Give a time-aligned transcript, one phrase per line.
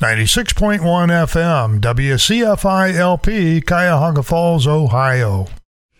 [0.00, 5.46] 96.1 FM, WCFI LP, Cuyahoga Falls, Ohio.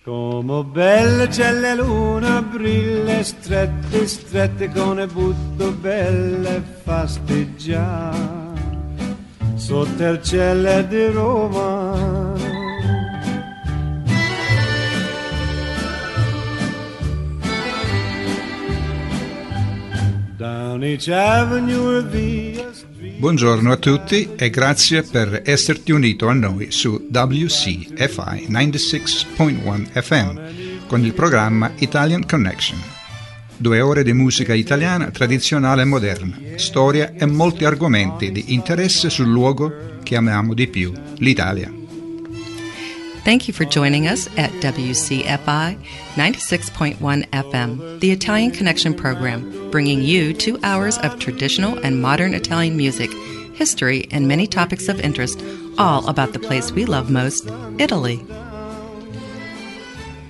[0.03, 8.17] Come belle c'è la luna, brille strette, strette con le butto belle fasteggiare
[9.57, 12.33] sotto il cielo di Roma.
[20.39, 22.73] Down each avenue via
[23.21, 31.05] Buongiorno a tutti e grazie per esserti unito a noi su WCFI 96.1 FM con
[31.05, 32.81] il programma Italian Connection.
[33.59, 39.29] Due ore di musica italiana tradizionale e moderna, storia e molti argomenti di interesse sul
[39.29, 41.80] luogo che amiamo di più, l'Italia.
[43.23, 45.77] Thank you for joining us at WCFI
[46.15, 46.97] 96.1
[47.29, 53.13] FM, the Italian Connection program, bringing you two hours of traditional and modern Italian music,
[53.53, 55.45] history, and many topics of interest,
[55.77, 57.47] all about the place we love most,
[57.79, 58.25] Italy.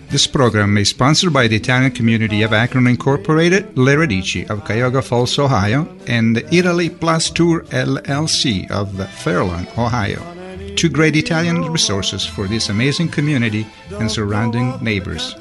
[0.09, 5.01] This program is sponsored by the Italian community of Akron Incorporated, Le Radici of Cuyahoga
[5.01, 10.40] Falls, Ohio, and Italy Plus Tour LLC of Fairlawn, Ohio
[10.81, 13.67] two great Italian resources for this amazing community
[13.99, 15.35] and surrounding neighbors.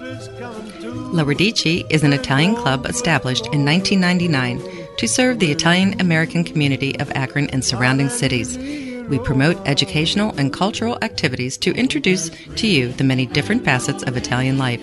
[1.13, 4.61] La Radici is an Italian club established in 1999
[4.97, 8.57] to serve the Italian American community of Akron and surrounding cities.
[9.07, 14.17] We promote educational and cultural activities to introduce to you the many different facets of
[14.17, 14.81] Italian life.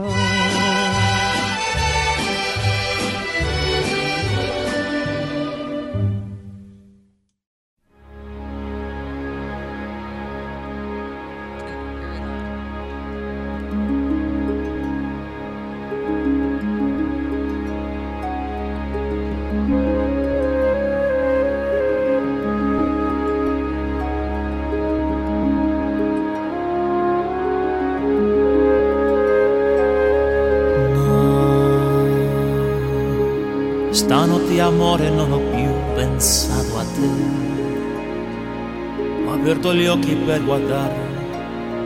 [39.62, 40.96] Aperto gli occhi per guardare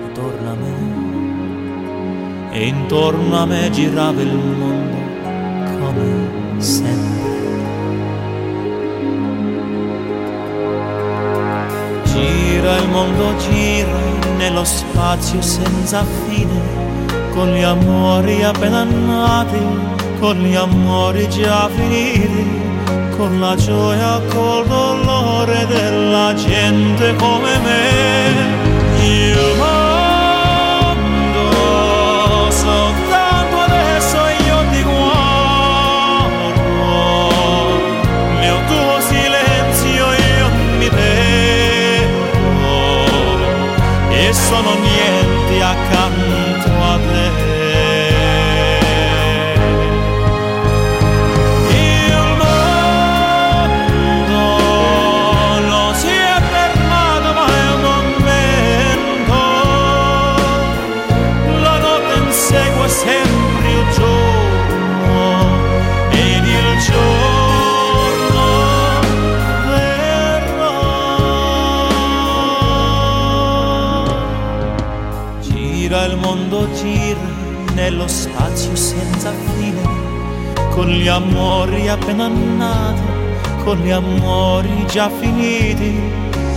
[0.07, 0.73] intorno a me.
[2.51, 4.95] E intorno a me girava il mondo
[5.81, 7.33] come sempre.
[12.05, 13.99] Gira il mondo, gira
[14.37, 16.61] nello spazio senza fine,
[17.33, 22.64] con gli amori appena nati con gli amori già finiti,
[23.17, 28.33] con la gioia, col dolore della gente come me.
[28.99, 30.91] Il mondo
[32.51, 36.53] soltanto adesso io ti guardo,
[38.39, 40.05] nel tuo silenzio
[40.37, 42.23] io mi perdo
[44.09, 44.94] e sono niente
[83.65, 85.99] con gli amori già finiti,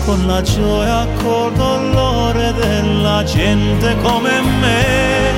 [0.05, 5.33] con la gioia, col dolore della gente come me.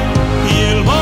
[0.48, 1.00] Il mondo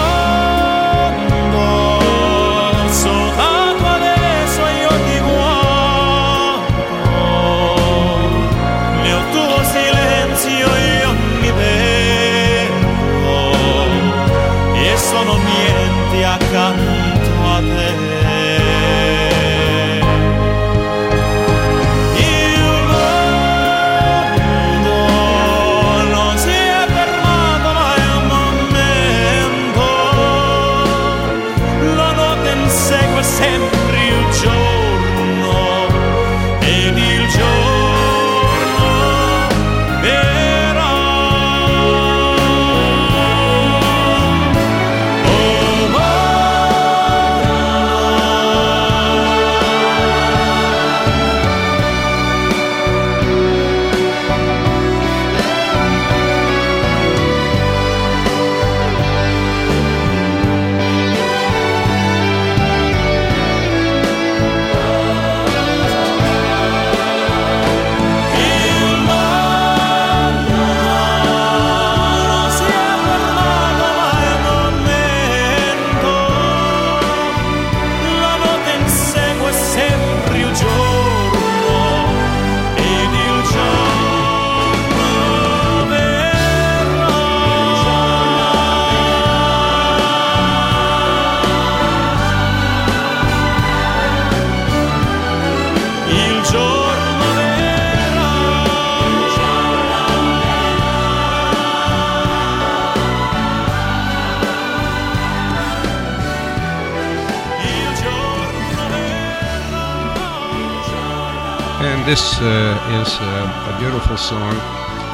[112.08, 114.54] this uh, is uh, a beautiful song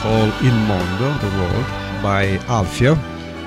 [0.00, 1.66] called Il Mondo, the world,
[2.00, 2.94] by Alfio.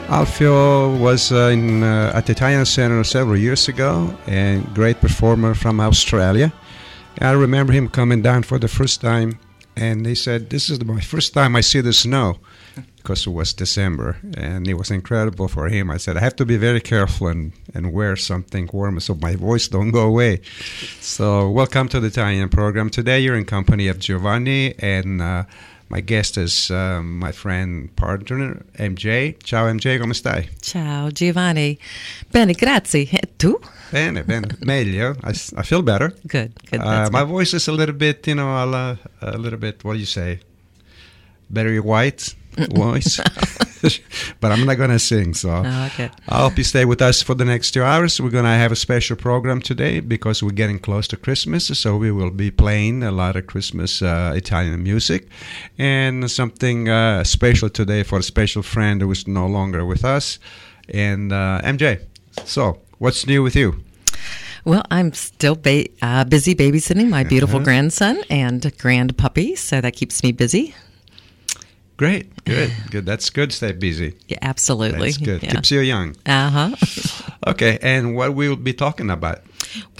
[0.09, 5.79] Alfio was uh, in, at the Italian Center several years ago, and great performer from
[5.79, 6.51] Australia.
[7.21, 9.39] I remember him coming down for the first time,
[9.77, 12.39] and he said, "This is my first time I see the snow."
[13.07, 15.89] Because it was December and it was incredible for him.
[15.89, 19.37] I said I have to be very careful and, and wear something warm so my
[19.37, 20.41] voice don't go away.
[20.99, 22.89] So welcome to the Italian program.
[22.89, 25.45] Today you're in company of Giovanni and uh,
[25.87, 29.41] my guest is uh, my friend partner MJ.
[29.41, 30.49] Ciao MJ, come stai?
[30.59, 31.79] Ciao Giovanni.
[32.29, 33.07] Bene, grazie.
[33.09, 33.57] E tu?
[33.89, 35.15] Bene, bene, meglio.
[35.23, 36.13] I, I feel better.
[36.27, 36.81] Good, good.
[36.81, 37.29] Uh, my good.
[37.29, 39.85] voice is a little bit, you know, a, a little bit.
[39.85, 40.41] What do you say?
[41.49, 42.35] Very white
[42.73, 43.19] voice,
[44.41, 45.33] but I'm not gonna sing.
[45.33, 46.09] So Oh, okay.
[46.29, 48.19] I hope you stay with us for the next two hours.
[48.19, 52.11] We're gonna have a special program today because we're getting close to Christmas, so we
[52.11, 55.27] will be playing a lot of Christmas uh, Italian music
[55.77, 60.39] and something uh, special today for a special friend who is no longer with us.
[60.93, 62.01] And uh, MJ,
[62.45, 63.83] so what's new with you?
[64.65, 69.93] Well, I'm still ba- uh, busy babysitting my beautiful grandson and grand puppy, so that
[69.95, 70.75] keeps me busy.
[71.97, 73.05] Great, good, good.
[73.05, 73.51] That's good.
[73.51, 74.15] Stay busy.
[74.27, 75.11] Yeah, absolutely.
[75.11, 75.41] That's good.
[75.43, 75.51] Yeah.
[75.53, 76.15] Keeps you young.
[76.25, 76.75] Uh huh.
[77.47, 79.39] Okay, and what we'll be talking about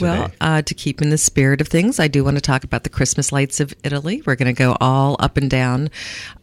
[0.02, 2.84] Well, uh, to keep in the spirit of things, I do want to talk about
[2.84, 4.22] the Christmas lights of Italy.
[4.26, 5.90] We're going to go all up and down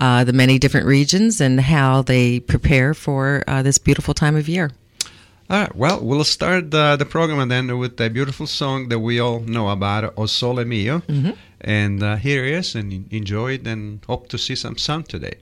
[0.00, 4.48] uh, the many different regions and how they prepare for uh, this beautiful time of
[4.48, 4.70] year.
[5.50, 5.76] All right.
[5.76, 9.40] Well, we'll start uh, the program and then with a beautiful song that we all
[9.40, 11.02] know about, O Sole Mio.
[11.60, 15.36] And uh, here it is, and enjoy it, and hope to see some sun today.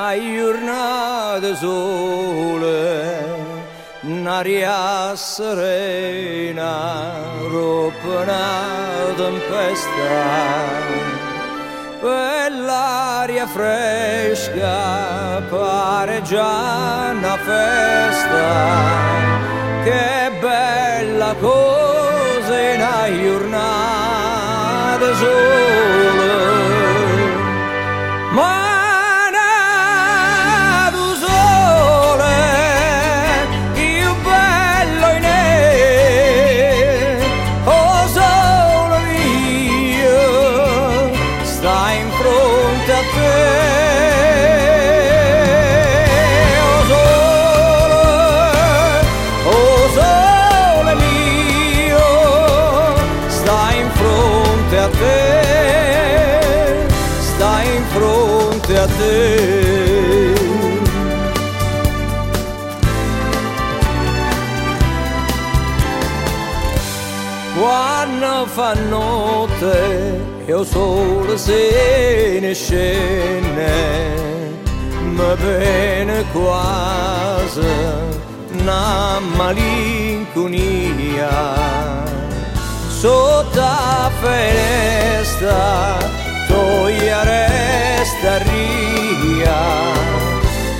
[0.00, 3.24] È una giornata sole,
[4.00, 7.12] un'aria serena,
[7.50, 10.88] roba una tempesta.
[12.00, 18.38] Quell'aria fresca pare già una festa.
[19.84, 25.89] Che bella cosa è una giornata sola.
[70.50, 73.70] Il sole se ne scende,
[75.00, 77.60] mi viene quasi
[78.58, 81.28] una malinconia.
[82.88, 85.96] Sotto la finestra
[86.48, 89.60] toglia resta ria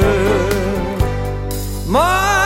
[1.88, 2.37] ma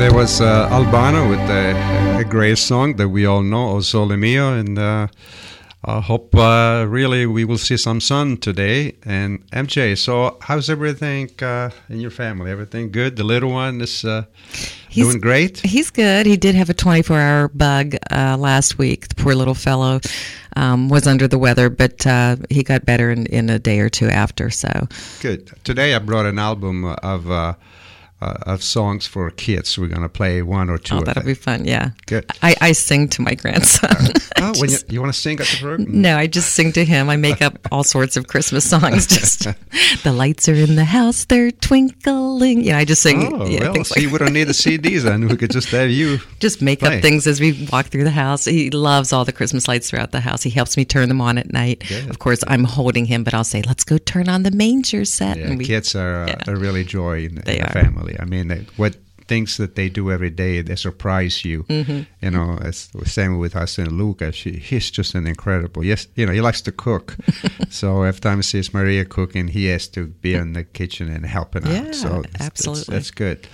[0.00, 4.16] there was uh, Albano with a, a great song that we all know, O Sole
[4.16, 5.08] Mio, and uh,
[5.84, 8.94] I hope uh, really we will see some sun today.
[9.04, 12.50] And MJ, so how's everything uh, in your family?
[12.50, 13.16] Everything good?
[13.16, 14.24] The little one is uh,
[14.88, 15.58] He's- doing great.
[15.58, 16.24] He's good.
[16.24, 19.08] He did have a 24 hour bug uh, last week.
[19.08, 20.00] The poor little fellow
[20.56, 23.90] um, was under the weather, but uh, he got better in, in a day or
[23.90, 24.48] two after.
[24.48, 24.88] So,
[25.20, 25.52] Good.
[25.62, 27.56] Today I brought an album of
[28.20, 29.78] uh, of songs for kids.
[29.78, 30.96] We're gonna play one or two.
[30.96, 31.64] oh, that'll be fun.
[31.64, 31.90] Yeah.
[32.06, 32.26] Good.
[32.42, 33.90] I, I sing to my grandson.
[34.42, 36.00] Oh, when you, you want to sing at the program?
[36.00, 37.10] no, I just sing to him.
[37.10, 39.06] I make up all sorts of Christmas songs.
[39.06, 39.40] Just
[40.02, 42.62] the lights are in the house, they're twinkling.
[42.62, 43.34] Yeah, I just sing.
[43.34, 45.28] Oh, yeah, well, see, like we don't need the CDs then.
[45.28, 46.20] We could just have you.
[46.38, 46.96] just make play.
[46.96, 48.46] up things as we walk through the house.
[48.46, 50.42] He loves all the Christmas lights throughout the house.
[50.42, 51.84] He helps me turn them on at night.
[51.86, 52.08] Good.
[52.08, 55.36] Of course, I'm holding him, but I'll say, "Let's go turn on the manger set."
[55.36, 56.42] Yeah, and we, kids are uh, yeah.
[56.46, 57.72] a really joy in, They in the are.
[58.16, 58.40] Family.
[58.40, 61.62] I mean, what things that they do every day, they surprise you.
[61.64, 62.00] Mm-hmm.
[62.20, 64.32] You know, as the same with us and Luca.
[64.32, 65.84] She, he's just an incredible.
[65.84, 67.16] Yes, you know, he likes to cook.
[67.70, 71.24] so every time he sees Maria cooking, he has to be in the kitchen and
[71.24, 71.94] helping Yeah, out.
[71.94, 72.94] So absolutely.
[72.94, 73.46] that's good.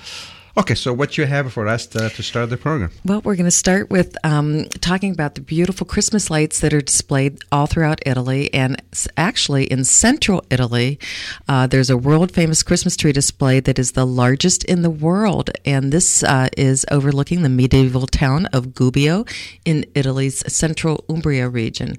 [0.59, 2.91] Okay, so what you have for us to, to start the program?
[3.05, 6.81] Well, we're going to start with um, talking about the beautiful Christmas lights that are
[6.81, 8.53] displayed all throughout Italy.
[8.55, 8.83] And
[9.19, 10.99] actually, in central Italy,
[11.47, 15.51] uh, there's a world famous Christmas tree display that is the largest in the world.
[15.67, 19.29] And this uh, is overlooking the medieval town of Gubbio
[19.67, 21.99] in Italy's central Umbria region.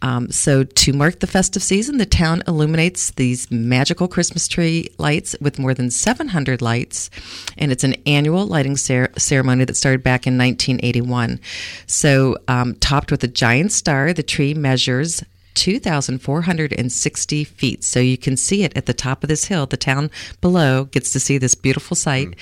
[0.00, 5.34] Um, so, to mark the festive season, the town illuminates these magical Christmas tree lights
[5.40, 7.10] with more than 700 lights,
[7.56, 11.40] and it's an annual lighting cer- ceremony that started back in 1981.
[11.86, 15.24] So, um, topped with a giant star, the tree measures
[15.58, 17.82] 2,460 feet.
[17.82, 19.66] So you can see it at the top of this hill.
[19.66, 20.08] The town
[20.40, 22.36] below gets to see this beautiful sight.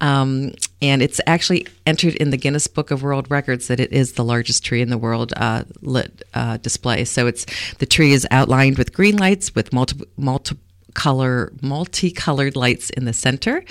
[0.00, 0.52] Um,
[0.82, 4.24] and it's actually entered in the Guinness Book of World Records that it is the
[4.24, 7.04] largest tree in the world uh, lit uh, display.
[7.04, 7.46] So it's
[7.78, 10.62] the tree is outlined with green lights with multiple multiple
[10.94, 13.64] color multicolored lights in the center.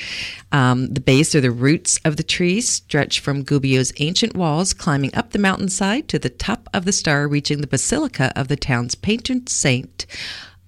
[0.52, 5.14] Um, the base or the roots of the tree stretch from Gubbio's ancient walls, climbing
[5.14, 8.96] up the mountainside to the top of the star, reaching the basilica of the town's
[8.96, 10.06] patron saint,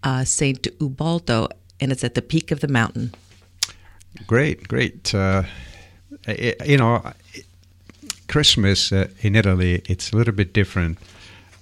[0.04, 1.48] uh, Saint Ubaldo,
[1.80, 3.14] and it's at the peak of the mountain.
[4.28, 5.16] Great, great.
[5.16, 5.44] Uh,
[6.28, 7.02] i- you know,
[8.28, 10.98] Christmas uh, in Italy it's a little bit different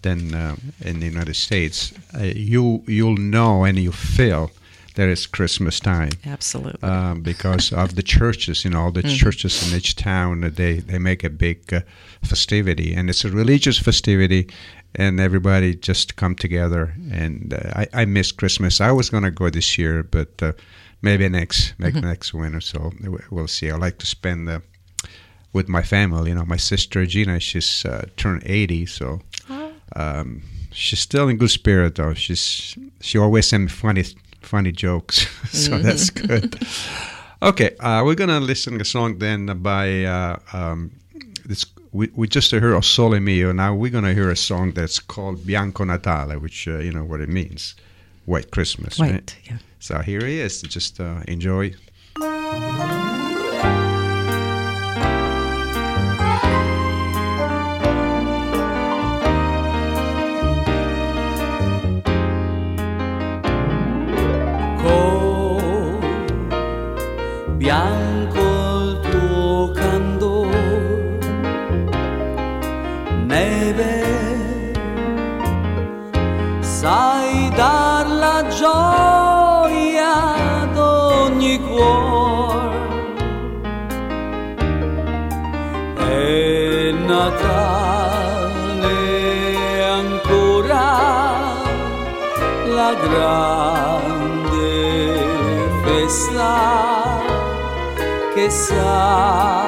[0.01, 1.93] than uh, in the United States.
[2.13, 4.49] Uh, you you'll know and you feel
[4.95, 6.81] that it's Christmas time Absolutely.
[6.89, 8.63] um, because of the churches.
[8.63, 11.81] You know, all the churches in each town uh, they they make a big uh,
[12.23, 14.47] festivity, and it's a religious festivity.
[14.93, 18.81] And everybody just come together, and uh, I, I miss Christmas.
[18.81, 20.51] I was gonna go this year, but uh,
[21.01, 22.61] maybe next maybe next winter.
[22.61, 23.69] So we- we'll see.
[23.71, 24.61] I like to spend the
[25.53, 26.29] with my family.
[26.29, 29.19] You know, my sister Gina, she's uh, turned eighty, so
[29.95, 30.41] um,
[30.71, 31.95] she's still in good spirit.
[31.95, 34.03] Though she's she always send me funny
[34.41, 36.57] funny jokes, so that's good.
[37.43, 40.91] Okay, uh, we're gonna listen to a song then by uh, um,
[41.45, 41.65] this.
[41.93, 43.51] We, we just heard O Sole Mio.
[43.51, 47.19] Now we're gonna hear a song that's called Bianco Natale, which uh, you know what
[47.19, 47.75] it means,
[48.25, 48.97] White Christmas.
[48.97, 49.37] White, right?
[49.43, 49.57] yeah.
[49.81, 50.61] So here he is.
[50.61, 51.73] Just uh, enjoy.
[67.71, 68.10] Con
[98.51, 99.60] che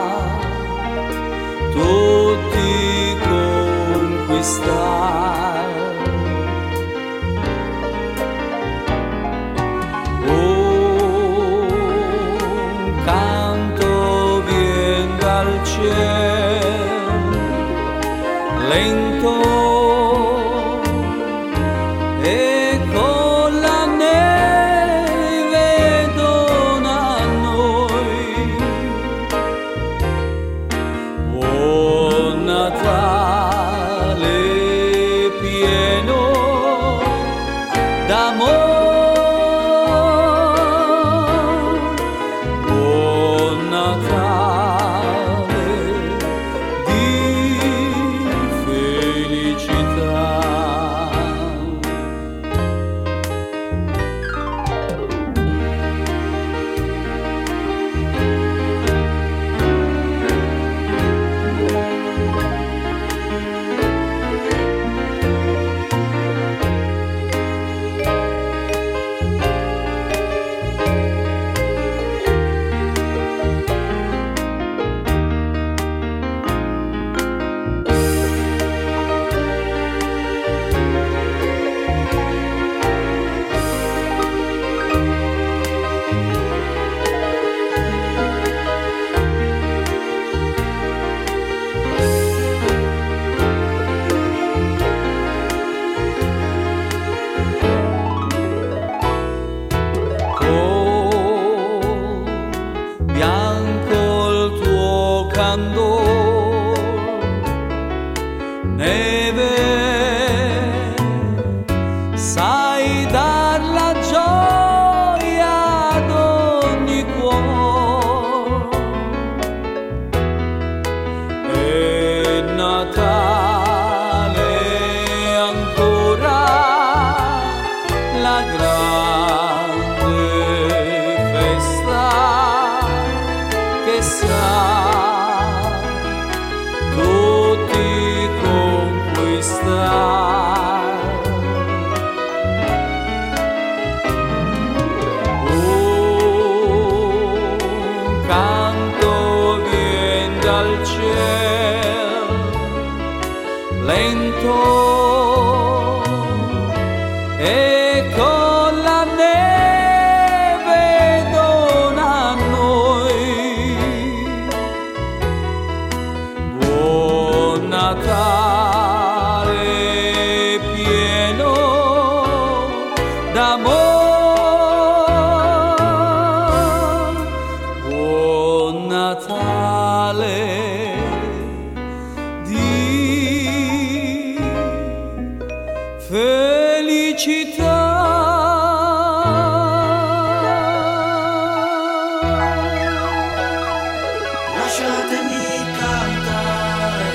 [194.73, 197.11] Lasciatemi cantare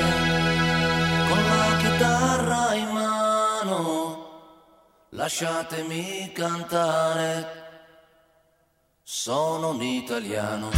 [1.29, 4.27] con la chitarra in mano.
[5.09, 7.47] Lasciatemi cantare.
[9.03, 10.71] Sono un italiano.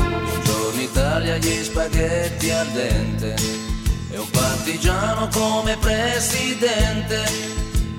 [0.00, 3.36] Buongiorno Italia, gli spaghetti al dente.
[4.10, 7.65] E un partigiano come presidente.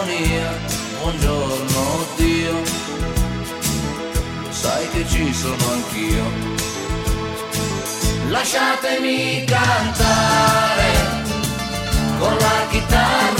[0.00, 0.50] malinconia,
[1.00, 2.62] buongiorno Dio,
[4.50, 6.24] sai che ci sono anch'io.
[8.28, 10.92] Lasciatemi cantare
[12.18, 13.39] con la chitarra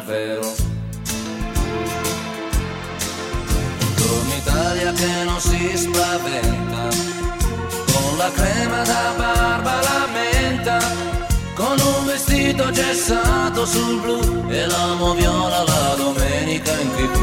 [0.00, 0.54] italiano vero.
[3.78, 6.88] Buongiorno Italia che non si spaventa,
[7.92, 10.78] con la crema da barba la menta,
[11.54, 17.18] con un vestito gessato sul blu e l'amo viola la domenica in tv.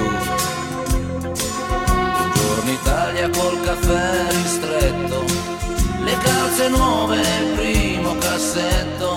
[2.18, 5.24] Buongiorno Italia col caffè ristretto,
[6.04, 9.17] le calze nuove nel primo cassetto,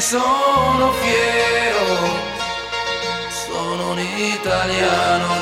[0.00, 2.26] Sono fiero.
[3.30, 5.34] Sono un italiano,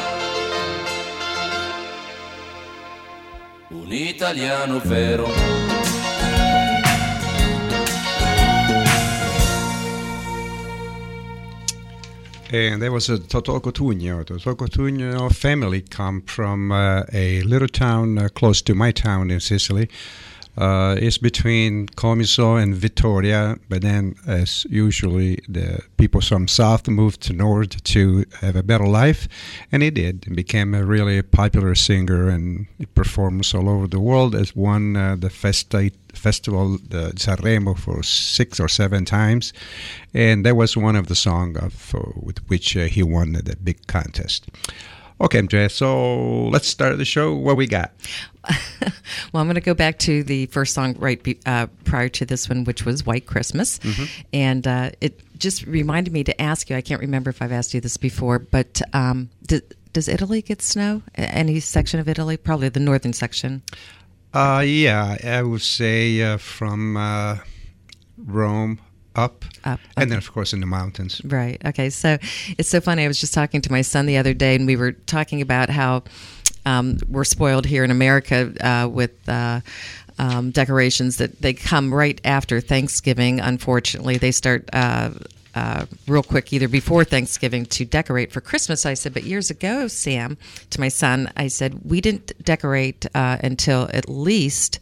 [3.69, 5.27] un italiano vero.
[12.49, 14.25] And there was a Toto Cotugno.
[14.25, 19.41] Toto Cotugno family come from uh, a little town uh, close to my town in
[19.41, 19.89] Sicily.
[20.57, 27.21] Uh, it's between Comiso and Vittoria, but then, as usually, the people from south moved
[27.23, 29.29] to north to have a better life,
[29.71, 30.27] and he did.
[30.27, 34.35] and became a really popular singer, and he performs all over the world.
[34.35, 39.53] Has won uh, the Festa festival, the Sanremo, for six or seven times,
[40.15, 43.57] and that was one of the songs of uh, with which uh, he won the
[43.63, 44.47] big contest.
[45.21, 45.71] Okay, MJ.
[45.71, 47.35] So let's start the show.
[47.35, 47.93] What we got?
[49.33, 52.27] well, I'm going to go back to the first song right be, uh, prior to
[52.27, 53.81] this one, which was White Christmas.
[54.33, 57.73] And uh, it just reminded me to ask you I can't remember if I've asked
[57.73, 61.03] you this before, but um, d- does Italy get snow?
[61.15, 62.37] Any section of Italy?
[62.37, 63.63] Probably the northern section.
[64.35, 67.39] Uh, yeah, I would say uh, from uh,
[68.19, 68.81] Rome
[69.17, 71.21] up, Up, and then of course in the mountains.
[71.25, 71.61] Right.
[71.65, 71.91] Okay.
[71.91, 72.19] So
[72.59, 73.05] it's so funny.
[73.05, 75.71] I was just talking to my son the other day, and we were talking about
[75.71, 76.05] how
[76.65, 79.29] um, we're spoiled here in America uh, with.
[79.29, 79.61] Uh,
[80.19, 83.39] um, decorations that they come right after Thanksgiving.
[83.39, 85.11] Unfortunately, they start uh,
[85.57, 88.85] uh, real quick, either before Thanksgiving to decorate for Christmas.
[88.85, 90.37] I said, but years ago, Sam,
[90.71, 94.81] to my son, I said we didn't decorate uh, until at least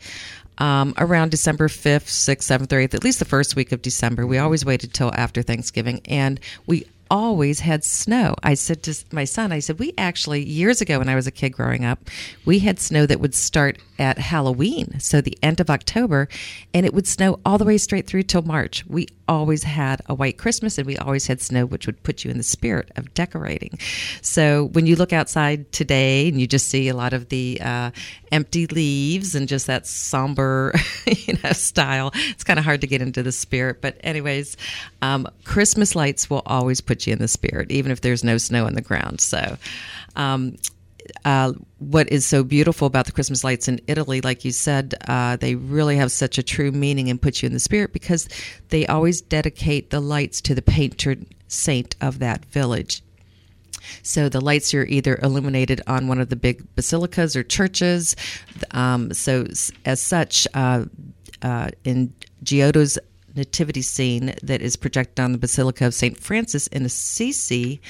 [0.58, 4.26] um, around December 5th, 6th, 7th, or 8th, at least the first week of December.
[4.26, 6.00] We always waited till after Thanksgiving.
[6.06, 8.34] And we always had snow.
[8.42, 11.30] I said to my son, I said, we actually, years ago when I was a
[11.30, 12.10] kid growing up,
[12.44, 16.28] we had snow that would start at Halloween, so the end of October,
[16.72, 18.84] and it would snow all the way straight through till March.
[18.86, 22.30] We always had a white Christmas and we always had snow, which would put you
[22.30, 23.78] in the spirit of decorating.
[24.22, 27.90] So when you look outside today and you just see a lot of the uh,
[28.32, 30.74] empty leaves and just that somber,
[31.06, 33.80] you know, style, it's kind of hard to get into the spirit.
[33.80, 34.56] But anyways,
[35.02, 38.66] um, Christmas lights will always put you in the spirit, even if there's no snow
[38.66, 39.20] on the ground.
[39.20, 39.56] So.
[40.16, 40.56] Um,
[41.24, 45.36] uh, what is so beautiful about the Christmas lights in Italy, like you said, uh,
[45.36, 48.28] they really have such a true meaning and put you in the spirit because
[48.68, 53.02] they always dedicate the lights to the patron saint of that village.
[54.02, 58.16] So the lights are either illuminated on one of the big basilicas or churches.
[58.70, 59.46] Um, so
[59.84, 60.84] as such, uh,
[61.42, 62.98] uh, in Giotto's
[63.36, 66.18] nativity scene that is projected on the Basilica of St.
[66.18, 67.80] Francis in Assisi,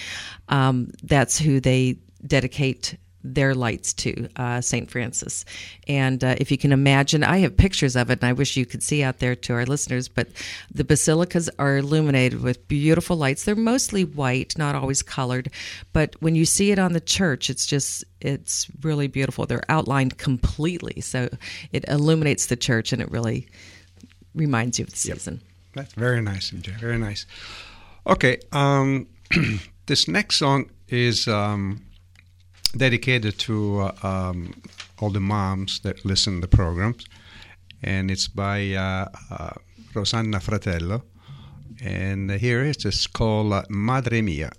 [0.49, 4.91] um, that's who they dedicate their lights to uh, St.
[4.91, 5.45] Francis.
[5.89, 8.67] And uh, if you can imagine, I have pictures of it, and I wish you
[8.67, 10.09] could see out there to our listeners.
[10.09, 10.29] But
[10.73, 13.45] the basilicas are illuminated with beautiful lights.
[13.45, 15.51] They're mostly white, not always colored.
[15.95, 19.47] But when you see it on the church, it's just it's really beautiful.
[19.47, 21.29] They're outlined completely, so
[21.73, 23.49] it illuminates the church, and it really
[24.35, 25.41] reminds you of the season.
[25.75, 26.79] That's very nice, MJ.
[26.79, 27.27] Very nice.
[28.07, 29.07] Okay, um,
[29.87, 31.84] this next song is um,
[32.77, 34.55] dedicated to uh, um,
[35.01, 37.07] all the moms that listen to the programs,
[37.83, 39.51] and it's by uh, uh,
[39.95, 41.03] Rosanna Fratello.
[41.83, 44.53] And here it is called Madre Mia.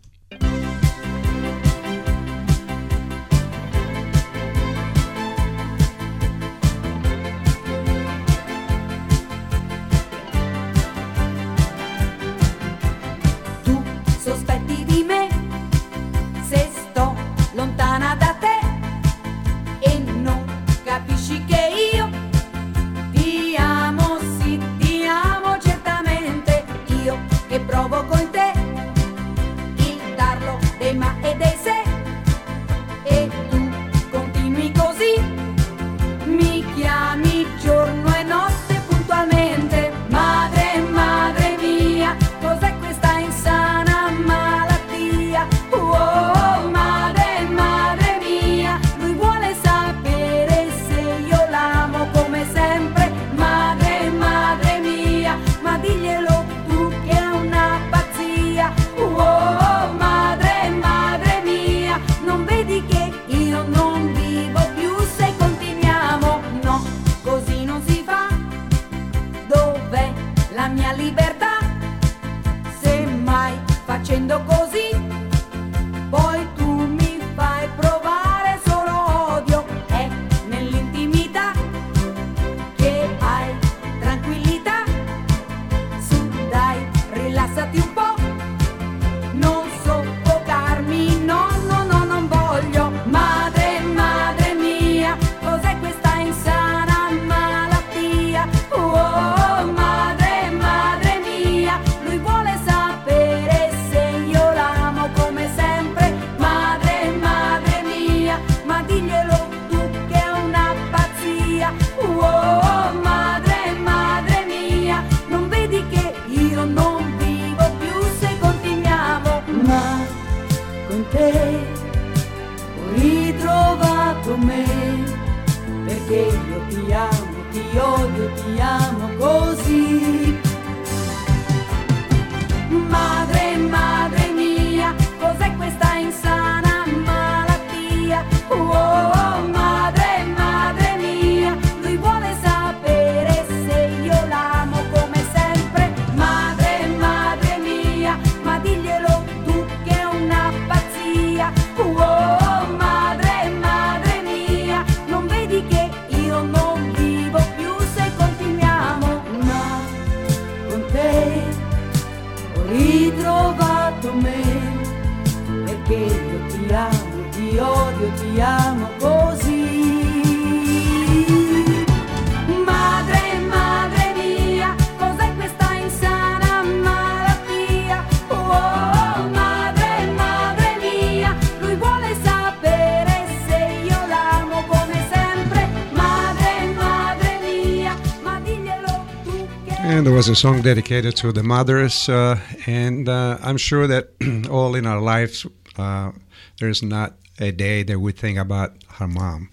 [190.30, 194.10] Was a song dedicated to the mothers, uh, and uh, I'm sure that
[194.50, 195.46] all in our lives,
[195.78, 196.14] uh,
[196.60, 199.50] there's not a day that we think about our mom.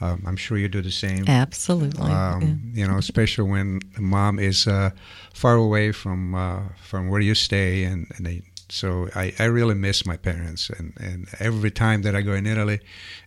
[0.00, 1.24] Um, I'm sure you do the same.
[1.26, 2.08] Absolutely.
[2.08, 4.90] Um, You know, especially when the mom is uh,
[5.34, 9.74] far away from uh, from where you stay, and, and they, so I, I really
[9.74, 10.70] miss my parents.
[10.70, 12.78] And, and every time that I go in Italy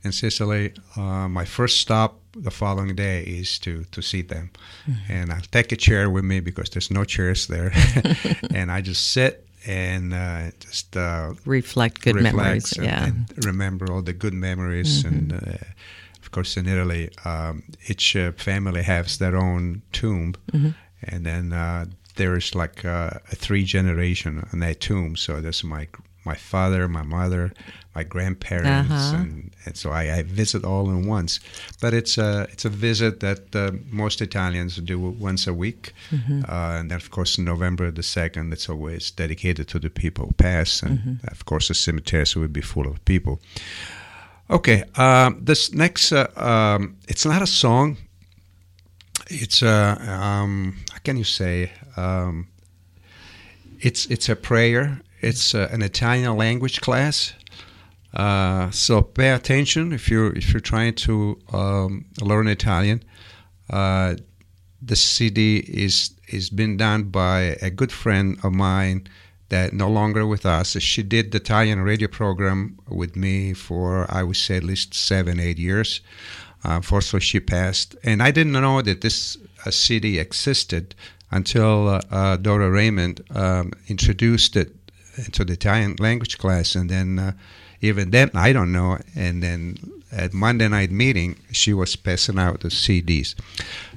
[0.04, 2.12] and Sicily, uh, my first stop
[2.44, 4.50] the following day is to to see them,
[5.10, 7.72] and I'll take a chair with me because there's no chairs there,
[8.56, 9.34] and I just sit
[9.68, 12.78] and uh, just uh, Reflect good reflect memories.
[12.78, 13.08] and- Yeah.
[13.08, 15.06] and remember all the good memories.
[15.06, 15.50] And Mm-hmm.
[15.50, 15.72] uh,
[16.26, 20.72] of course, in Italy, um, each uh, family has their own tomb, Mm-hmm.
[21.14, 25.16] and then uh, there's like uh, a three generation on that tomb.
[25.16, 25.88] So there's my
[26.28, 27.52] my father, my mother,
[27.96, 29.22] my grandparents, Uh-huh.
[29.22, 31.40] and, and so I, I visit all in once.
[31.82, 36.42] But it's a it's a visit that uh, most Italians do once a week, Mm-hmm.
[36.50, 40.34] uh, and then of course November the second, it's always dedicated to the people who
[40.34, 41.28] pass, and Mm-hmm.
[41.32, 43.40] of course the cemeteries will be full of people.
[44.50, 47.98] Okay, um, this next, uh, um, it's not a song.
[49.28, 51.72] It's a, um, how can you say?
[51.98, 52.48] Um,
[53.80, 55.02] it's it's a prayer.
[55.22, 57.34] It's uh, an Italian language class.
[58.14, 63.04] Uh, so pay attention if you're if you're trying to um, learn Italian.
[63.70, 64.16] Uh,
[64.82, 69.08] the CD is is been done by a good friend of mine
[69.50, 70.80] that no longer with us.
[70.80, 75.40] She did the Italian radio program with me for I would say at least seven
[75.40, 76.02] eight years.
[76.66, 80.96] Uh, unfortunately, she passed, and I didn't know that this uh, CD existed
[81.30, 84.76] until uh, uh, Dora Raymond um, introduced it
[85.16, 87.32] into the Italian language class, and then uh,
[87.82, 88.98] even then I don't know.
[89.16, 89.78] And then
[90.12, 93.36] at Monday night meeting, she was passing out the CDs.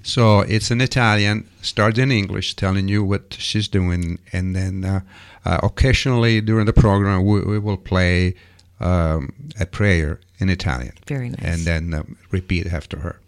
[0.02, 5.00] So it's in Italian, starts in English, telling you what she's doing, and then uh,
[5.46, 8.34] uh, occasionally during the program we, we will play
[8.78, 10.94] um, a prayer in Italian.
[11.06, 11.42] Very nice.
[11.42, 13.20] And then um, repeat after her.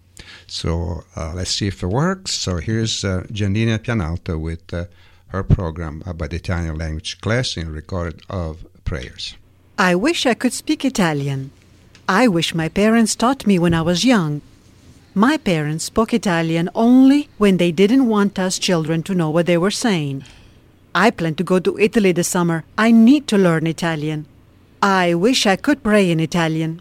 [0.47, 2.33] So uh, let's see if it works.
[2.35, 4.85] So here's uh, Giannina Pianalto with uh,
[5.29, 9.37] her program about the Italian language class in record of prayers.
[9.79, 11.51] I wish I could speak Italian.
[12.09, 14.43] I wish my parents taught me when I was young.
[15.15, 19.59] My parents spoke Italian only when they didn't want us children to know what they
[19.59, 20.25] were saying.
[20.95, 22.65] I plan to go to Italy this summer.
[22.77, 24.27] I need to learn Italian.
[24.83, 26.81] I wish I could pray in Italian.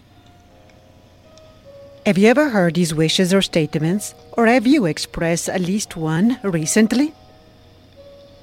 [2.10, 6.40] Have you ever heard these wishes or statements, or have you expressed at least one
[6.42, 7.14] recently?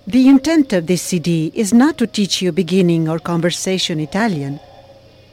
[0.06, 4.60] The intent of this CD is not to teach you beginning or conversation Italian,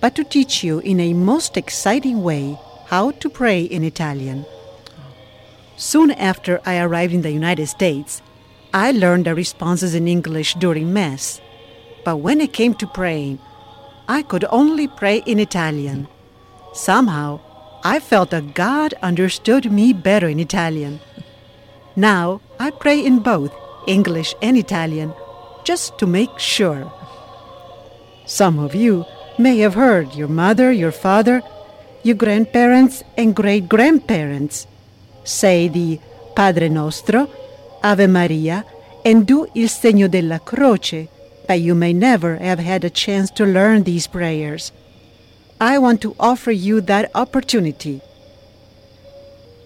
[0.01, 4.47] but to teach you in a most exciting way how to pray in Italian.
[5.77, 8.23] Soon after I arrived in the United States,
[8.73, 11.39] I learned the responses in English during Mass.
[12.03, 13.37] But when it came to praying,
[14.07, 16.07] I could only pray in Italian.
[16.73, 17.39] Somehow,
[17.83, 21.01] I felt that God understood me better in Italian.
[21.95, 23.53] Now, I pray in both
[23.87, 25.13] English and Italian,
[25.65, 26.91] just to make sure.
[28.25, 29.05] Some of you
[29.37, 31.41] may have heard your mother, your father,
[32.03, 34.65] your grandparents, and great grandparents
[35.25, 35.99] say the
[36.35, 37.29] Padre Nostro,
[37.83, 38.65] Ave Maria,
[39.03, 41.09] and do il segno della croce,
[41.47, 44.71] but you may never have had a chance to learn these prayers.
[45.63, 48.01] I want to offer you that opportunity.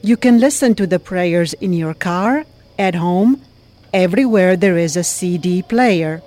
[0.03, 2.45] You can listen to the prayers in your car,
[2.77, 3.41] at home,
[3.91, 6.21] everywhere there is a CD player.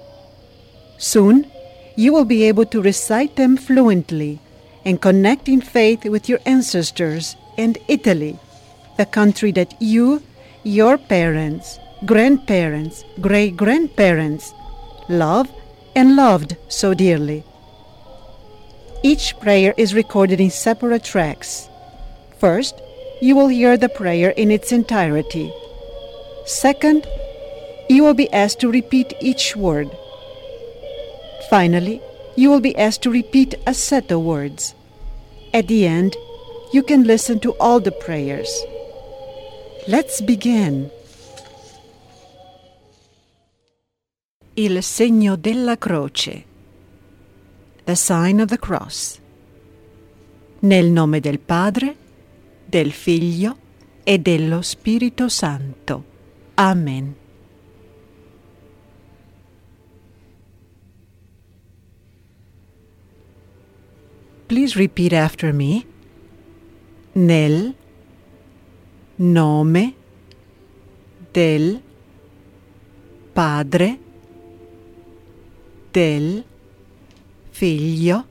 [0.99, 1.47] Soon,
[1.95, 4.41] you will be able to recite them fluently
[4.85, 8.41] and connect in faith with your ancestors and Italy,
[8.97, 10.21] the country that you,
[10.65, 14.53] your parents, grandparents, great grandparents
[15.09, 15.49] love
[15.95, 17.45] and loved so dearly.
[19.03, 21.69] Each prayer is recorded in separate tracks.
[22.39, 22.75] First,
[23.23, 25.53] you will hear the prayer in its entirety.
[26.45, 27.07] Second,
[27.89, 29.91] you will be asked to repeat each word.
[31.49, 32.03] Finally,
[32.37, 34.75] you will be asked to repeat a set of words.
[35.55, 36.15] At the end,
[36.73, 38.51] you can listen to all the prayers.
[39.89, 40.91] Let's begin.
[44.57, 46.50] Il segno della croce.
[47.91, 49.19] The sign of the cross.
[50.61, 51.97] Nel nome del Padre,
[52.65, 53.57] del Figlio
[54.05, 56.05] e dello Spirito Santo.
[56.55, 57.17] Amen.
[64.47, 65.85] Please repeat after me.
[67.15, 67.75] Nel
[69.17, 69.95] nome
[71.33, 71.83] del
[73.33, 73.99] Padre,
[75.91, 76.45] del
[77.61, 78.25] Figlio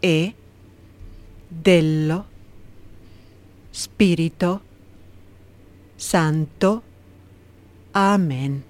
[0.00, 0.34] e
[1.46, 2.24] dello
[3.70, 4.62] Spirito
[5.94, 6.82] Santo.
[7.92, 8.64] Amen.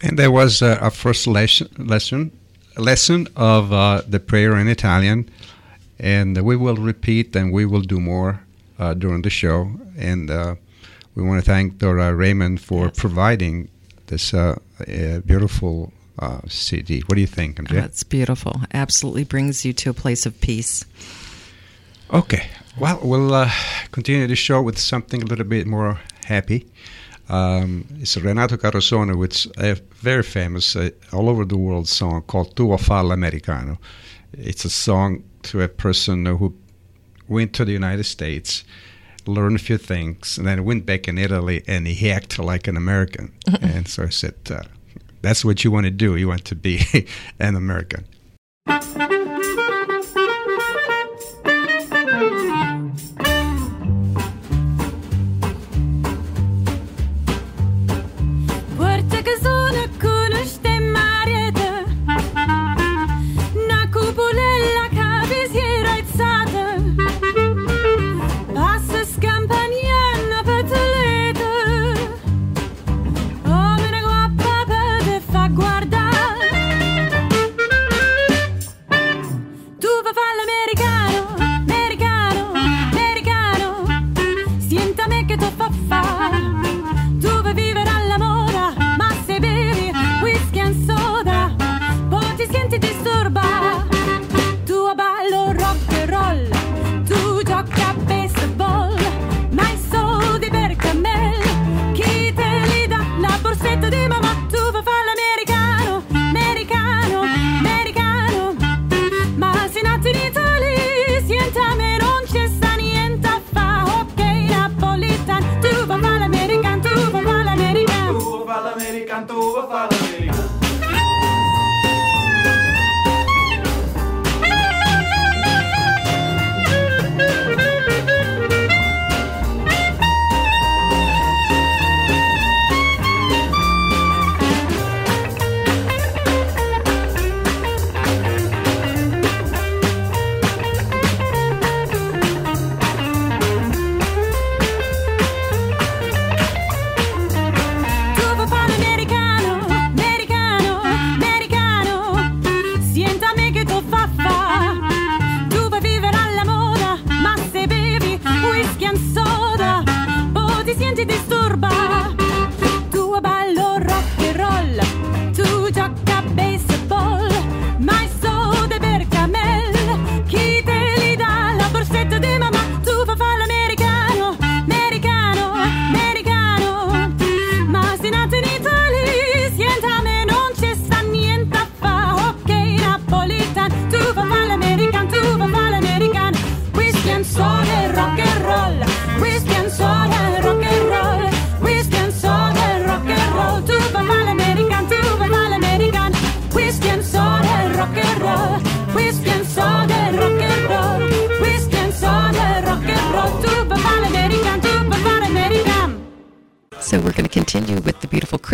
[0.00, 2.32] And there was uh, a first lesson, lesson,
[2.78, 5.28] lesson of uh, the prayer in Italian,
[5.98, 8.40] and we will repeat and we will do more
[8.78, 9.70] uh, during the show.
[9.98, 10.54] And uh,
[11.14, 13.68] we want to thank Dora Raymond for providing
[14.06, 17.00] this uh, uh, beautiful uh, CD.
[17.06, 17.70] What do you think, MJ?
[17.70, 18.62] That's beautiful.
[18.72, 20.84] Absolutely brings you to a place of peace.
[22.12, 22.48] Okay.
[22.78, 23.50] Well, we'll uh,
[23.90, 26.68] continue the show with something a little bit more happy.
[27.28, 32.54] Um, it's Renato Carosone with a very famous, uh, all over the world song called
[32.54, 33.78] Tu Vuò Fà L'Americano.
[34.32, 36.54] It's a song to a person who
[37.28, 38.62] went to the United States,
[39.26, 42.76] learned a few things, and then went back in Italy and he acted like an
[42.76, 43.32] American.
[43.60, 44.62] and so I said, uh,
[45.22, 46.16] that's what you want to do.
[46.16, 47.06] You want to be
[47.38, 48.04] an American.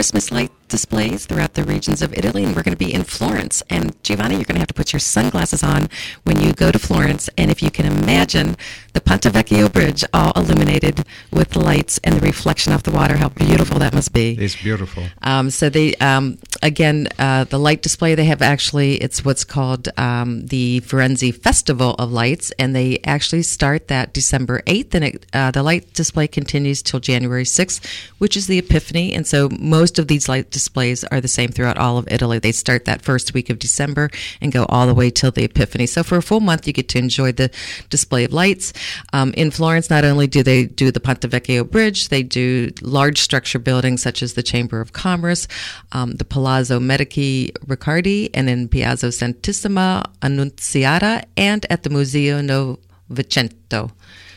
[0.03, 3.63] Christmas light displays throughout the regions of Italy, and we're going to be in Florence.
[3.71, 5.89] And Giovanni, you're going to have to put your sunglasses on
[6.25, 7.31] when you go to Florence.
[7.39, 8.57] And if you can imagine
[8.95, 13.29] the Ponte Vecchio Bridge all illuminated with lights and the reflection off the water, how
[13.29, 14.29] beautiful that must be.
[14.47, 15.05] It's beautiful.
[15.23, 19.89] Um, so they, um, again, uh, the light display they have actually it's what's called
[19.99, 25.27] um, the Firenze Festival of Lights, and they actually start that December eighth, and it,
[25.33, 27.85] uh, the light display continues till January sixth,
[28.19, 29.13] which is the Epiphany.
[29.15, 30.62] And so most of these light displays
[31.05, 32.39] are the same throughout all of Italy.
[32.39, 34.11] They start that first week of December
[34.41, 35.87] and go all the way till the Epiphany.
[35.87, 37.51] So for a full month, you get to enjoy the
[37.91, 38.73] display of lights.
[39.13, 43.21] Um, in Florence, not only do they do the Ponte Vecchio Bridge, they do large
[43.21, 45.49] structure buildings such as the Chamber of Commerce,
[45.93, 53.91] um, the Palazzo Medici Riccardi, and then Piazza Santissima Annunziata, and at the Museo Novecento.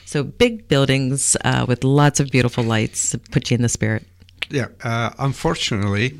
[0.06, 4.06] So big buildings uh, with lots of beautiful lights put you in the spirit.
[4.50, 6.18] Yeah, uh, unfortunately,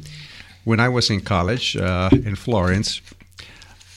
[0.64, 3.02] when I was in college uh, in Florence,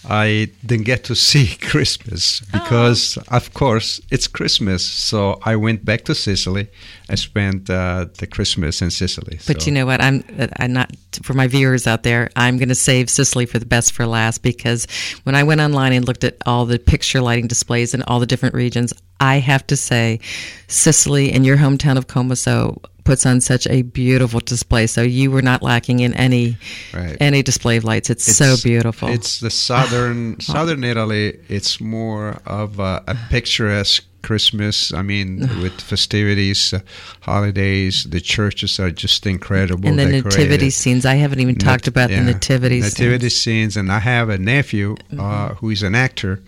[0.09, 4.85] I didn't get to see Christmas because, of course, it's Christmas.
[4.85, 6.69] So I went back to Sicily.
[7.09, 9.39] I spent uh, the Christmas in Sicily.
[9.47, 9.67] But so.
[9.67, 10.01] you know what?
[10.01, 10.25] I'm
[10.57, 12.31] I'm not for my viewers out there.
[12.37, 14.87] I'm going to save Sicily for the best for last because
[15.25, 18.27] when I went online and looked at all the picture lighting displays in all the
[18.27, 20.21] different regions, I have to say,
[20.69, 24.87] Sicily and your hometown of Comiso puts on such a beautiful display.
[24.87, 26.59] So you were not lacking in any
[26.93, 27.17] Right.
[27.21, 28.11] any display of lights.
[28.11, 29.09] It's, so beautiful.
[29.09, 31.39] It's the southern southern Italy.
[31.49, 34.93] It's more of a, a picturesque Christmas.
[34.93, 36.81] I mean, with festivities, uh,
[37.21, 38.05] holidays.
[38.09, 39.89] The churches are just incredible.
[39.89, 40.39] and the decorated.
[40.39, 41.05] nativity scenes.
[41.07, 43.75] I haven't even talked about yeah, the nativity, nativity scenes.
[43.75, 43.77] scenes.
[43.77, 45.21] And I have a nephew Mm-hmm.
[45.21, 46.41] uh, who is an actor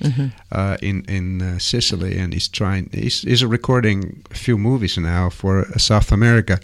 [0.53, 2.89] uh, in in uh, Sicily, and he's trying.
[2.93, 6.59] He's, he's recording a few movies now for uh, South America.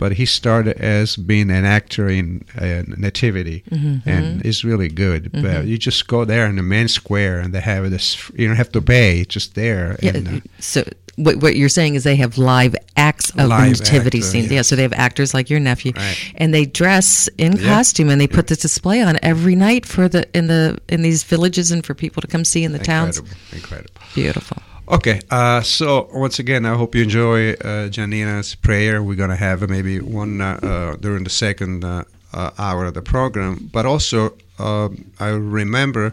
[0.00, 4.08] But he started as being an actor in uh, Nativity, Mm-hmm.
[4.08, 5.30] and it's really good.
[5.30, 8.06] But you just go there in the main square, and they have this.
[8.34, 9.96] You don't have to pay; it's just there.
[10.02, 10.16] Yeah.
[10.16, 10.82] and, uh, so
[11.16, 14.46] what, what you're saying is they have live acts of Live nativity actor, scenes.
[14.50, 14.56] yeah.
[14.56, 14.62] Yeah.
[14.62, 16.16] So they have actors like your nephew, Right.
[16.36, 17.68] and they dress in Yeah.
[17.74, 21.22] costume and they put this display on every night for the in the in these
[21.24, 23.18] villages and for people to come see in the towns.
[23.18, 24.00] incredible, incredible.
[24.14, 24.62] Beautiful.
[24.90, 29.00] Okay, uh, so once again, I hope you enjoy uh, Janina's prayer.
[29.00, 32.02] We're going to have maybe one uh, uh, during the second uh,
[32.34, 33.70] uh, hour of the program.
[33.72, 36.12] But also, um I remember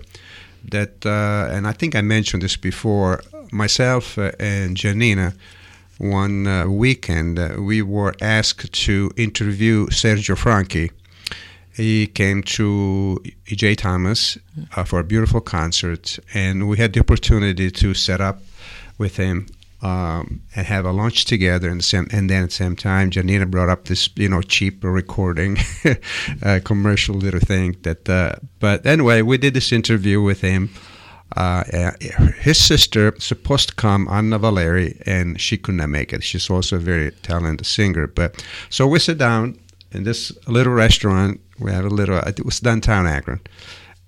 [0.70, 5.34] that, and I think I mentioned this before, myself and Janina,
[5.98, 6.46] one
[6.78, 10.92] weekend, we were asked to interview Sergio Franchi.
[11.74, 13.76] He came to E.J.
[13.76, 14.38] Thomas
[14.86, 18.38] for a beautiful concert, and we had the opportunity to set up
[18.98, 19.48] with him
[19.82, 21.70] um, and have a lunch together.
[21.70, 24.42] And, the same, and then at the same time, Janina brought up this, you know,
[24.42, 25.58] cheap recording,
[26.44, 27.78] uh, commercial little thing.
[27.84, 30.70] That, uh, but anyway, we did this interview with him.
[31.36, 31.92] Uh,
[32.40, 36.24] his sister supposed to come, Anna Valeri, and she could not make it.
[36.24, 38.08] She's also a very talented singer.
[38.08, 39.60] But so we sit down
[39.92, 41.42] in this little restaurant.
[41.60, 42.18] We have a little.
[42.20, 43.42] It was downtown Akron,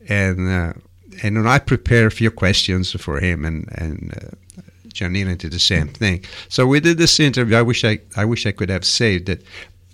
[0.08, 0.74] and uh,
[1.22, 4.62] and I prepare a few questions for him, and and uh,
[4.94, 6.24] Janina did the same thing.
[6.48, 7.56] So we did this interview.
[7.56, 9.44] I wish I I wish I could have saved it,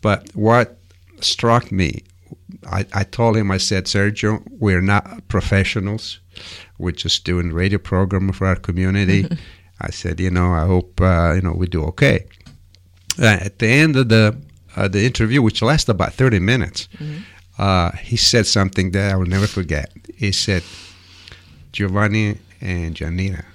[0.02, 0.78] but what
[1.22, 2.04] struck me,
[2.70, 6.20] I, I told him I said Sergio, we're not professionals.
[6.78, 9.28] We're just doing radio program for our community.
[9.82, 12.26] I said, you know, I hope uh, you know we do okay.
[13.20, 14.38] Uh, at the end of the
[14.76, 16.88] uh, the interview, which lasted about thirty minutes,
[17.58, 19.92] uh, he said something that I will never forget.
[20.16, 20.64] He said,
[21.72, 23.46] "Giovanni and Janina,